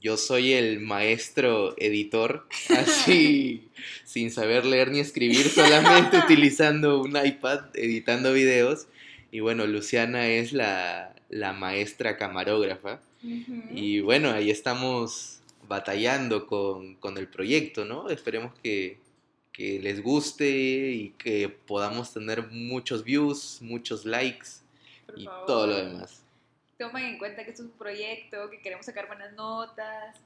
yo 0.00 0.18
soy 0.18 0.52
el 0.52 0.80
maestro 0.80 1.74
editor, 1.78 2.46
así 2.68 3.70
sin 4.04 4.30
saber 4.30 4.66
leer 4.66 4.90
ni 4.90 5.00
escribir, 5.00 5.48
solamente 5.48 6.18
utilizando 6.24 7.00
un 7.00 7.16
iPad, 7.16 7.64
editando 7.74 8.34
videos. 8.34 8.86
Y 9.32 9.40
bueno, 9.40 9.66
Luciana 9.66 10.28
es 10.28 10.52
la, 10.52 11.13
la 11.34 11.52
maestra 11.52 12.16
camarógrafa. 12.16 13.00
Y 13.20 14.00
bueno, 14.00 14.30
ahí 14.30 14.50
estamos 14.50 15.40
batallando 15.66 16.46
con, 16.46 16.94
con 16.96 17.18
el 17.18 17.26
proyecto, 17.26 17.84
¿no? 17.84 18.08
Esperemos 18.08 18.54
que, 18.62 19.00
que 19.52 19.80
les 19.80 20.00
guste 20.00 20.48
y 20.48 21.10
que 21.18 21.48
podamos 21.48 22.12
tener 22.12 22.50
muchos 22.52 23.02
views, 23.02 23.58
muchos 23.62 24.04
likes 24.04 24.48
Por 25.06 25.18
y 25.18 25.24
favor, 25.24 25.46
todo 25.46 25.66
lo 25.66 25.76
demás. 25.76 26.22
Tomen 26.78 27.04
en 27.04 27.18
cuenta 27.18 27.42
que 27.42 27.50
esto 27.50 27.64
es 27.64 27.68
un 27.68 27.78
proyecto, 27.78 28.48
que 28.48 28.60
queremos 28.60 28.86
sacar 28.86 29.08
buenas 29.08 29.32
notas. 29.32 30.16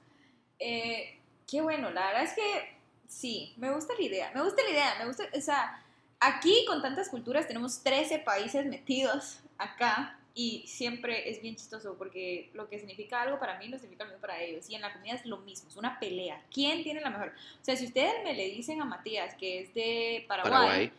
Eh, 0.58 1.16
qué 1.50 1.62
bueno, 1.62 1.90
la 1.90 2.08
verdad 2.08 2.24
es 2.24 2.34
que 2.34 2.76
sí, 3.06 3.54
me 3.56 3.72
gusta 3.72 3.94
la 3.98 4.04
idea, 4.04 4.30
me 4.34 4.42
gusta 4.42 4.62
la 4.62 4.70
idea, 4.70 4.94
me 4.98 5.06
gusta, 5.06 5.24
o 5.34 5.40
sea, 5.40 5.82
aquí 6.20 6.66
con 6.66 6.82
tantas 6.82 7.08
culturas 7.08 7.46
tenemos 7.46 7.82
13 7.82 8.18
países 8.18 8.66
metidos 8.66 9.40
acá 9.56 10.17
y 10.34 10.64
siempre 10.66 11.30
es 11.30 11.42
bien 11.42 11.56
chistoso 11.56 11.96
porque 11.98 12.50
lo 12.54 12.68
que 12.68 12.78
significa 12.78 13.22
algo 13.22 13.38
para 13.40 13.58
mí 13.58 13.68
no 13.68 13.76
significa 13.78 14.04
lo 14.04 14.10
mismo 14.10 14.20
para 14.20 14.40
ellos 14.40 14.68
y 14.70 14.74
en 14.74 14.82
la 14.82 14.92
comida 14.92 15.14
es 15.14 15.26
lo 15.26 15.38
mismo, 15.38 15.68
es 15.68 15.76
una 15.76 15.98
pelea. 15.98 16.42
¿Quién 16.52 16.82
tiene 16.82 17.00
la 17.00 17.10
mejor? 17.10 17.32
O 17.60 17.64
sea, 17.64 17.76
si 17.76 17.86
ustedes 17.86 18.22
me 18.24 18.34
le 18.34 18.44
dicen 18.50 18.80
a 18.80 18.84
Matías 18.84 19.34
que 19.34 19.60
es 19.60 19.74
de 19.74 20.24
Paraguay, 20.28 20.52
Paraguay. 20.52 20.92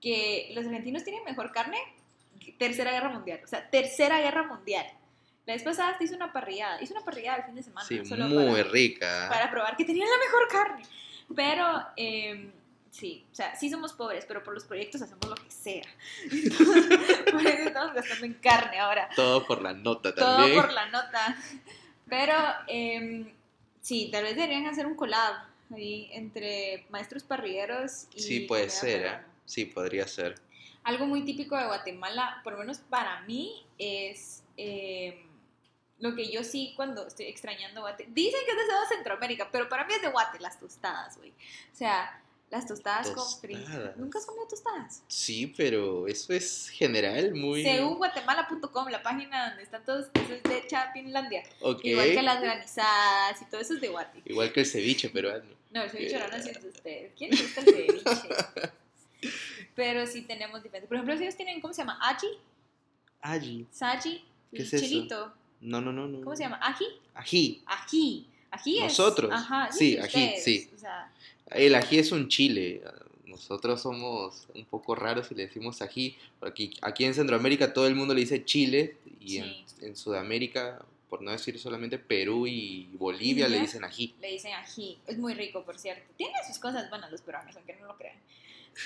que 0.00 0.50
los 0.54 0.64
argentinos 0.66 1.02
tienen 1.04 1.24
mejor 1.24 1.50
carne, 1.52 1.78
tercera 2.58 2.92
guerra 2.92 3.08
mundial, 3.08 3.40
o 3.42 3.46
sea, 3.46 3.68
tercera 3.68 4.20
guerra 4.20 4.44
mundial. 4.44 4.86
La 5.46 5.54
vez 5.54 5.62
pasada 5.62 5.96
te 5.96 6.04
hizo 6.04 6.16
una 6.16 6.32
parrillada, 6.32 6.82
hizo 6.82 6.92
una 6.94 7.04
parrillada 7.04 7.38
el 7.38 7.44
fin 7.44 7.54
de 7.54 7.62
semana, 7.62 7.86
Sí, 7.86 8.04
solo 8.04 8.26
muy 8.26 8.46
para, 8.60 8.70
rica. 8.70 9.28
para 9.30 9.50
probar 9.50 9.76
que 9.76 9.84
tenían 9.84 10.08
la 10.08 10.18
mejor 10.18 10.48
carne. 10.48 10.82
Pero, 11.34 11.86
eh, 11.96 12.50
sí, 12.96 13.26
o 13.30 13.34
sea, 13.34 13.54
sí 13.56 13.70
somos 13.70 13.92
pobres, 13.92 14.24
pero 14.26 14.42
por 14.42 14.54
los 14.54 14.64
proyectos 14.64 15.02
hacemos 15.02 15.28
lo 15.28 15.34
que 15.34 15.50
sea. 15.50 15.84
Entonces, 16.30 16.86
por 17.30 17.46
eso 17.46 17.68
estamos 17.68 17.94
gastando 17.94 18.26
en 18.26 18.34
carne 18.34 18.78
ahora. 18.78 19.08
Todo 19.14 19.46
por 19.46 19.62
la 19.62 19.72
nota 19.72 20.14
Todo 20.14 20.38
también. 20.38 20.60
por 20.60 20.72
la 20.72 20.86
nota. 20.86 21.36
Pero, 22.08 22.34
eh, 22.68 23.34
sí, 23.80 24.08
tal 24.10 24.24
vez 24.24 24.36
deberían 24.36 24.66
hacer 24.66 24.86
un 24.86 24.94
collab 24.94 25.34
ahí 25.74 26.08
entre 26.12 26.86
maestros 26.90 27.24
parrilleros 27.24 28.06
y... 28.14 28.20
Sí, 28.20 28.40
puede 28.40 28.70
ser, 28.70 29.06
¿eh? 29.06 29.18
Sí, 29.44 29.64
podría 29.64 30.06
ser. 30.06 30.40
Algo 30.84 31.06
muy 31.06 31.24
típico 31.24 31.56
de 31.56 31.66
Guatemala, 31.66 32.40
por 32.44 32.52
lo 32.54 32.60
menos 32.60 32.78
para 32.78 33.20
mí, 33.22 33.66
es 33.78 34.44
eh, 34.56 35.26
lo 35.98 36.14
que 36.14 36.30
yo 36.30 36.44
sí 36.44 36.72
cuando 36.76 37.06
estoy 37.06 37.26
extrañando 37.26 37.80
Guate. 37.80 38.06
Dicen 38.08 38.40
que 38.44 38.52
es 38.52 38.56
de 38.56 38.72
todo 38.72 38.86
Centroamérica, 38.88 39.48
pero 39.50 39.68
para 39.68 39.84
mí 39.84 39.94
es 39.94 40.02
de 40.02 40.08
Guate, 40.08 40.38
las 40.40 40.60
tostadas, 40.60 41.16
güey. 41.18 41.30
O 41.30 41.76
sea, 41.76 42.22
las 42.50 42.66
tostadas, 42.66 43.10
con 43.10 43.24
frijol. 43.40 43.62
Tostadas. 43.64 43.96
¿Nunca 43.96 44.18
has 44.18 44.26
comido 44.26 44.46
tostadas? 44.48 45.02
Sí, 45.08 45.52
pero 45.56 46.06
eso 46.06 46.32
es 46.32 46.68
general, 46.68 47.34
muy... 47.34 47.62
Según 47.62 47.96
guatemala.com, 47.96 48.88
la 48.88 49.02
página 49.02 49.48
donde 49.48 49.62
están 49.64 49.84
todos, 49.84 50.06
eso 50.14 50.32
es 50.34 50.42
de 50.44 50.64
Chapinlandia. 50.68 51.42
Ok. 51.60 51.84
Igual 51.84 52.12
que 52.12 52.22
las 52.22 52.40
granizadas 52.40 53.42
y 53.42 53.44
todo 53.46 53.60
eso 53.60 53.74
es 53.74 53.80
de 53.80 53.88
Guate. 53.88 54.22
Igual 54.24 54.52
que 54.52 54.60
el 54.60 54.66
ceviche 54.66 55.08
peruano. 55.10 55.44
No, 55.70 55.82
el 55.82 55.90
ceviche 55.90 56.16
Ok. 56.16 56.30
no 56.30 56.36
es 56.36 56.44
de 56.62 56.68
ustedes. 56.68 57.12
¿Quién 57.16 57.30
le 57.30 57.42
gusta 57.42 57.60
el 57.60 57.66
ceviche? 57.66 58.72
Pero 59.74 60.06
sí 60.06 60.22
tenemos 60.22 60.62
diferentes. 60.62 60.88
Por 60.88 60.96
ejemplo, 60.96 61.14
ellos 61.14 61.36
tienen, 61.36 61.60
¿cómo 61.60 61.74
se 61.74 61.82
llama? 61.82 61.98
Aji, 62.00 62.28
Ají. 63.20 63.66
saji, 63.70 64.24
¿Qué 64.52 64.62
es 64.62 64.72
eso? 64.72 65.32
No, 65.60 65.80
no, 65.80 65.92
no, 65.92 66.06
no. 66.06 66.20
¿Cómo 66.22 66.36
se 66.36 66.44
llama? 66.44 66.60
¿Ají? 66.62 66.86
Ají. 67.14 67.62
Ají. 67.66 68.26
Ají 68.50 68.78
es. 68.78 68.84
Nosotros. 68.84 69.30
Ajá, 69.32 69.70
Sí, 69.72 69.96
de 69.96 70.02
ají, 70.02 70.34
sí. 70.40 70.70
O 70.74 70.78
sea, 70.78 71.10
El 71.50 71.74
ají 71.74 71.98
es 71.98 72.12
un 72.12 72.28
chile. 72.28 72.82
Nosotros 73.24 73.82
somos 73.82 74.48
un 74.54 74.64
poco 74.64 74.94
raros 74.94 75.30
y 75.30 75.34
le 75.34 75.46
decimos 75.46 75.82
ají. 75.82 76.16
Aquí, 76.40 76.72
aquí 76.82 77.04
en 77.04 77.14
Centroamérica 77.14 77.72
todo 77.72 77.86
el 77.86 77.94
mundo 77.94 78.14
le 78.14 78.20
dice 78.20 78.44
chile 78.44 78.96
y 79.20 79.38
en, 79.38 79.44
Sí. 79.44 79.64
en 79.82 79.96
Sudamérica, 79.96 80.84
por 81.08 81.22
no 81.22 81.30
decir 81.30 81.58
solamente 81.58 81.98
Perú 81.98 82.46
y 82.46 82.88
Bolivia, 82.94 83.48
le 83.48 83.60
dicen 83.60 83.84
ají. 83.84 84.14
le 84.20 84.32
dicen 84.32 84.52
ají. 84.54 84.98
Es 85.06 85.18
muy 85.18 85.34
rico, 85.34 85.64
por 85.64 85.78
cierto. 85.78 86.02
Tiene 86.16 86.34
sus 86.46 86.58
cosas 86.58 86.88
buenas 86.90 87.10
los 87.10 87.20
peruanos, 87.20 87.54
aunque 87.56 87.76
no 87.76 87.86
lo 87.86 87.96
crean. 87.96 88.16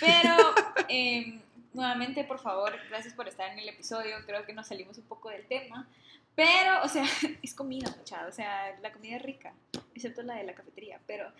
Pero, 0.01 0.37
em, 0.89 1.41
nuevamente, 1.73 2.25
por 2.25 2.41
favor, 2.41 2.73
gracias 2.89 3.15
por 3.15 3.29
estar 3.29 3.51
en 3.53 3.59
el 3.59 3.69
episodio. 3.69 4.17
Creo 4.27 4.45
que 4.45 4.53
nos 4.53 4.67
salimos 4.69 4.99
un 4.99 5.05
poco 5.05 5.31
del 5.31 5.45
tema. 5.47 5.89
Pero, 6.35 6.83
o 6.85 6.89
sea, 6.89 7.05
es 7.43 7.55
comida, 7.55 7.95
mucha. 7.99 8.27
O 8.27 8.33
sea, 8.33 8.79
la 8.81 8.93
comida 8.93 9.17
es 9.17 9.23
rica, 9.23 9.53
excepto 9.95 10.23
la 10.23 10.35
de 10.37 10.45
la 10.45 10.55
cafetería. 10.55 11.01
Pero. 11.07 11.31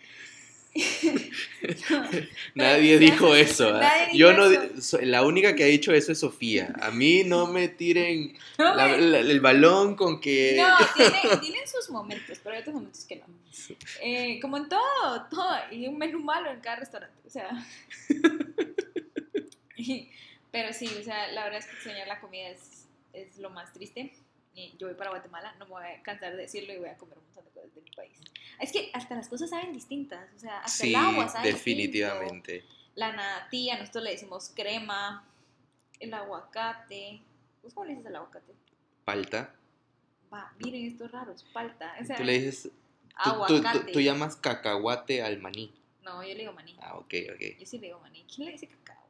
Nadie 2.55 2.97
dijo 2.99 3.35
eso. 3.35 3.69
¿ah? 3.75 3.79
nadie 3.79 4.05
dijo 4.13 4.17
Yo 4.17 4.33
no, 4.33 4.45
eso. 4.49 4.61
di- 4.61 4.81
so- 4.81 5.01
la 5.01 5.23
única 5.23 5.55
que 5.55 5.63
ha 5.63 5.67
dicho 5.67 5.93
eso 5.93 6.11
es 6.11 6.19
Sofía. 6.19 6.73
A 6.81 6.91
mí 6.91 7.23
no 7.23 7.47
me 7.47 7.67
tiren 7.67 8.37
No, 8.57 8.75
la- 8.75 8.97
la- 8.97 9.19
el 9.19 9.39
balón 9.41 9.95
con 9.95 10.19
que... 10.21 10.55
No, 10.57 10.75
tienen, 10.95 11.39
tienen 11.41 11.67
sus 11.67 11.89
momentos, 11.89 12.39
pero 12.43 12.55
hay 12.55 12.61
otros 12.61 12.75
momentos 12.75 13.05
que 13.05 13.17
no. 13.17 13.25
Eh, 14.01 14.39
como 14.41 14.57
en 14.57 14.69
todo, 14.69 15.27
todo. 15.29 15.55
Y 15.71 15.87
un 15.87 15.97
menú 15.97 16.19
malo 16.19 16.51
en 16.51 16.59
cada 16.61 16.77
restaurante. 16.77 17.17
O 17.25 17.29
sea. 17.29 17.49
Pero 20.51 20.73
sí, 20.73 20.85
o 20.99 21.03
sea, 21.03 21.31
la 21.31 21.43
verdad 21.45 21.59
es 21.59 21.65
que 21.65 21.71
extrañar 21.73 22.07
la 22.07 22.19
comida 22.19 22.49
es, 22.49 22.85
es 23.13 23.37
lo 23.37 23.49
más 23.49 23.71
triste. 23.73 24.13
Y 24.53 24.75
yo 24.77 24.87
voy 24.87 24.95
para 24.97 25.11
Guatemala, 25.11 25.55
no 25.59 25.65
me 25.65 25.71
voy 25.71 25.83
a 25.85 26.01
cansar 26.03 26.31
de 26.35 26.41
decirlo 26.41 26.73
y 26.73 26.77
voy 26.77 26.89
a 26.89 26.97
comer 26.97 27.17
un 27.17 27.23
montón 27.25 27.45
de 27.45 27.51
cosas 27.51 27.73
de 27.75 27.81
mi 27.81 27.91
país. 27.91 28.19
Es 28.59 28.71
que 28.71 28.89
hasta 28.93 29.15
las 29.15 29.29
cosas 29.29 29.49
saben 29.49 29.71
distintas. 29.71 30.29
O 30.35 30.39
sea, 30.39 30.57
hasta 30.59 30.83
Sí, 30.83 30.89
el 30.89 30.95
agua 30.97 31.29
sabe 31.29 31.53
definitivamente. 31.53 32.53
distinto. 32.53 32.75
La 32.95 33.13
natilla, 33.13 33.79
nosotros 33.79 34.03
le 34.03 34.11
decimos 34.11 34.51
crema. 34.53 35.25
El 35.99 36.13
aguacate. 36.13 37.21
¿Vos 37.63 37.73
cómo 37.73 37.85
le 37.85 37.91
dices 37.91 38.07
al 38.07 38.15
aguacate? 38.17 38.53
Palta. 39.05 39.55
Va, 40.33 40.51
miren 40.63 40.85
estos 40.85 41.11
raros, 41.11 41.43
palta. 41.53 41.95
O 42.01 42.05
sea, 42.05 42.17
Tú 42.17 42.23
le 42.23 42.33
dices... 42.39 42.63
Tú, 43.23 43.29
aguacate. 43.29 43.79
tú- 43.79 43.91
tú 43.93 43.99
llamas 44.01 44.35
cacahuate 44.35 45.21
al 45.21 45.39
maní. 45.39 45.73
No, 46.01 46.23
yo 46.23 46.29
le 46.29 46.35
digo 46.39 46.53
maní. 46.53 46.75
Ah, 46.81 46.95
ok, 46.97 47.13
ok. 47.33 47.41
Yo 47.59 47.65
sí 47.65 47.77
le 47.77 47.87
digo 47.87 47.99
maní. 47.99 48.25
¿Quién 48.33 48.47
le 48.47 48.51
dice 48.53 48.67
cacao? 48.67 49.00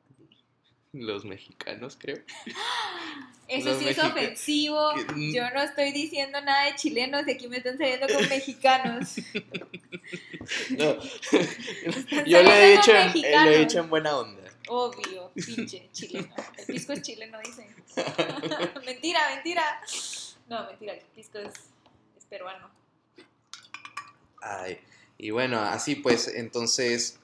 Los 0.93 1.23
mexicanos, 1.25 1.97
creo. 1.99 2.17
Eso 3.47 3.69
Los 3.69 3.79
sí 3.79 3.87
es 3.89 3.99
ofensivo. 3.99 4.91
que-. 5.15 5.33
Yo 5.33 5.49
no 5.51 5.61
estoy 5.61 5.91
diciendo 5.91 6.39
nada 6.41 6.65
de 6.65 6.75
chilenos 6.75 7.27
y 7.27 7.31
aquí 7.31 7.47
me 7.47 7.57
están 7.57 7.77
saliendo 7.77 8.07
con 8.07 8.27
mexicanos. 8.29 9.15
No. 10.71 10.97
Yo 12.25 12.43
lo 12.43 12.51
he 12.51 12.71
dicho, 12.71 12.91
en, 12.91 12.97
eh, 12.97 13.05
mexicanos. 13.05 13.45
lo 13.45 13.51
he 13.51 13.59
dicho 13.59 13.79
en 13.79 13.89
buena 13.89 14.17
onda. 14.17 14.51
Obvio, 14.67 15.31
pinche 15.33 15.87
chileno. 15.93 16.33
El 16.57 16.65
pisco 16.65 16.93
es 16.93 17.01
chileno, 17.01 17.37
dicen. 17.39 17.73
mentira, 18.85 19.19
mentira. 19.33 19.63
No, 20.49 20.65
mentira, 20.65 20.93
el 20.93 21.01
pisco 21.15 21.37
es, 21.39 21.53
es 22.17 22.25
peruano. 22.25 22.69
Ay, 24.41 24.79
y 25.17 25.29
bueno, 25.29 25.59
así 25.61 25.95
pues, 25.95 26.27
entonces 26.27 27.19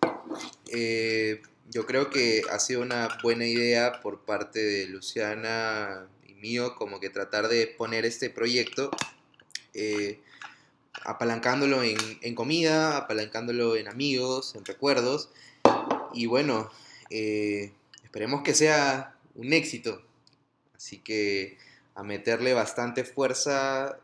eh, 0.71 1.41
yo 1.69 1.85
creo 1.85 2.09
que 2.09 2.41
ha 2.51 2.59
sido 2.59 2.81
una 2.81 3.09
buena 3.21 3.45
idea 3.45 4.01
por 4.01 4.21
parte 4.21 4.59
de 4.63 4.87
Luciana 4.87 6.07
y 6.27 6.33
mío, 6.33 6.75
como 6.75 6.99
que 6.99 7.09
tratar 7.09 7.47
de 7.47 7.67
poner 7.67 8.05
este 8.05 8.29
proyecto, 8.29 8.91
eh, 9.73 10.19
apalancándolo 11.03 11.83
en, 11.83 11.97
en 12.21 12.35
comida, 12.35 12.97
apalancándolo 12.97 13.75
en 13.75 13.87
amigos, 13.87 14.55
en 14.55 14.65
recuerdos, 14.65 15.29
y 16.13 16.25
bueno, 16.25 16.71
eh, 17.09 17.71
esperemos 18.03 18.43
que 18.43 18.53
sea 18.53 19.15
un 19.35 19.53
éxito, 19.53 20.01
así 20.75 20.99
que 20.99 21.57
a 21.95 22.03
meterle 22.03 22.53
bastante 22.53 23.03
fuerza, 23.03 23.99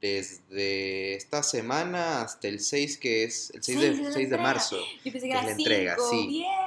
desde 0.00 1.14
esta 1.14 1.42
semana 1.42 2.22
hasta 2.22 2.48
el 2.48 2.60
6, 2.60 2.96
que 2.98 3.24
es 3.24 3.50
el 3.50 3.62
6, 3.62 3.80
de, 3.80 4.12
6 4.12 4.30
de 4.30 4.38
marzo. 4.38 4.78
Yo 5.04 5.12
pensé 5.12 5.28
que, 5.28 5.32
era 5.32 5.42
la 5.42 5.50
entrega, 5.52 5.96
sí. 6.10 6.26
Bien. 6.26 6.59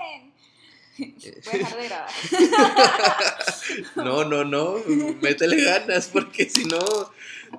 Voy 0.98 1.54
a 1.54 1.58
dejar 1.58 1.78
de 1.78 1.88
grabar. 1.88 2.12
no, 3.96 4.24
no, 4.26 4.44
no. 4.44 4.76
Métele 5.22 5.64
ganas 5.64 6.08
porque 6.08 6.50
si 6.50 6.66
no, 6.66 6.80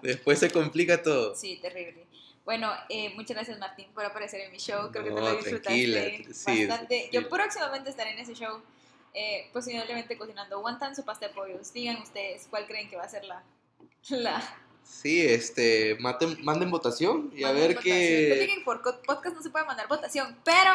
después 0.03 0.38
se 0.38 0.51
complica 0.51 1.03
todo. 1.03 1.35
Sí, 1.35 1.59
terrible. 1.61 2.07
Bueno, 2.44 2.70
eh, 2.90 3.11
muchas 3.14 3.37
gracias 3.37 3.59
Martín 3.59 3.87
por 3.94 4.05
aparecer 4.05 4.40
en 4.42 4.53
mi 4.53 4.59
show. 4.59 4.90
Creo 4.92 5.05
que 5.05 5.11
te 5.11 5.20
lo 5.20 5.37
disfrutaste 5.37 6.27
bastante. 6.68 7.09
Yo 7.12 7.29
próximamente 7.29 7.90
estaré 7.90 8.12
en 8.12 8.18
ese 8.18 8.35
show, 8.35 8.61
eh, 9.14 9.49
posiblemente 9.53 10.16
cocinando 10.18 10.61
wonton 10.61 10.94
su 10.94 11.05
pasta 11.05 11.29
de 11.29 11.35
pollos. 11.35 11.73
Digan 11.73 11.97
ustedes 11.97 12.47
cuál 12.51 12.66
creen 12.66 12.88
que 12.90 12.97
va 12.97 13.05
a 13.05 13.09
ser 13.09 13.25
la... 13.25 13.42
la... 14.11 14.59
Sí, 14.85 15.25
este, 15.25 15.97
manden 15.99 16.70
votación 16.70 17.33
y 17.35 17.44
a 17.44 17.53
ver 17.53 17.79
qué... 17.79 18.61
por 18.66 18.83
podcast 18.83 19.35
no 19.35 19.42
se 19.42 19.49
puede 19.49 19.64
mandar 19.64 19.88
votación, 19.88 20.37
pero 20.44 20.73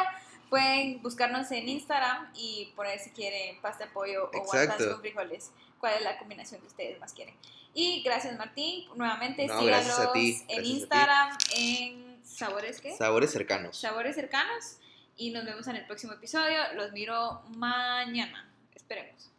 pueden 0.50 1.02
buscarnos 1.02 1.52
en 1.52 1.70
Instagram 1.70 2.32
y 2.36 2.72
poner 2.76 3.00
si 3.00 3.12
quieren 3.12 3.62
pasta 3.62 3.86
de 3.86 3.92
pollo 3.92 4.30
o 4.34 4.38
wontons 4.38 4.88
con 4.88 5.02
frijoles. 5.02 5.52
¿Cuál 5.80 5.96
es 5.96 6.02
la 6.02 6.18
combinación 6.18 6.60
que 6.62 6.68
ustedes 6.68 7.00
más 7.00 7.14
quieren? 7.14 7.36
Y 7.74 8.02
gracias 8.02 8.38
Martín, 8.38 8.86
nuevamente 8.96 9.46
no, 9.46 9.60
síganos 9.60 10.00
en 10.16 10.66
Instagram 10.66 11.38
en 11.56 12.10
Sabores 12.24 12.82
qué? 12.82 12.96
Sabores 12.96 13.32
cercanos. 13.32 13.78
Sabores 13.78 14.16
cercanos 14.16 14.78
y 15.18 15.32
nos 15.32 15.46
vemos 15.46 15.68
en 15.68 15.76
el 15.76 15.86
próximo 15.86 16.14
episodio. 16.14 16.58
Los 16.76 16.92
miro 16.94 17.42
mañana. 17.56 18.50
Esperemos. 18.74 19.30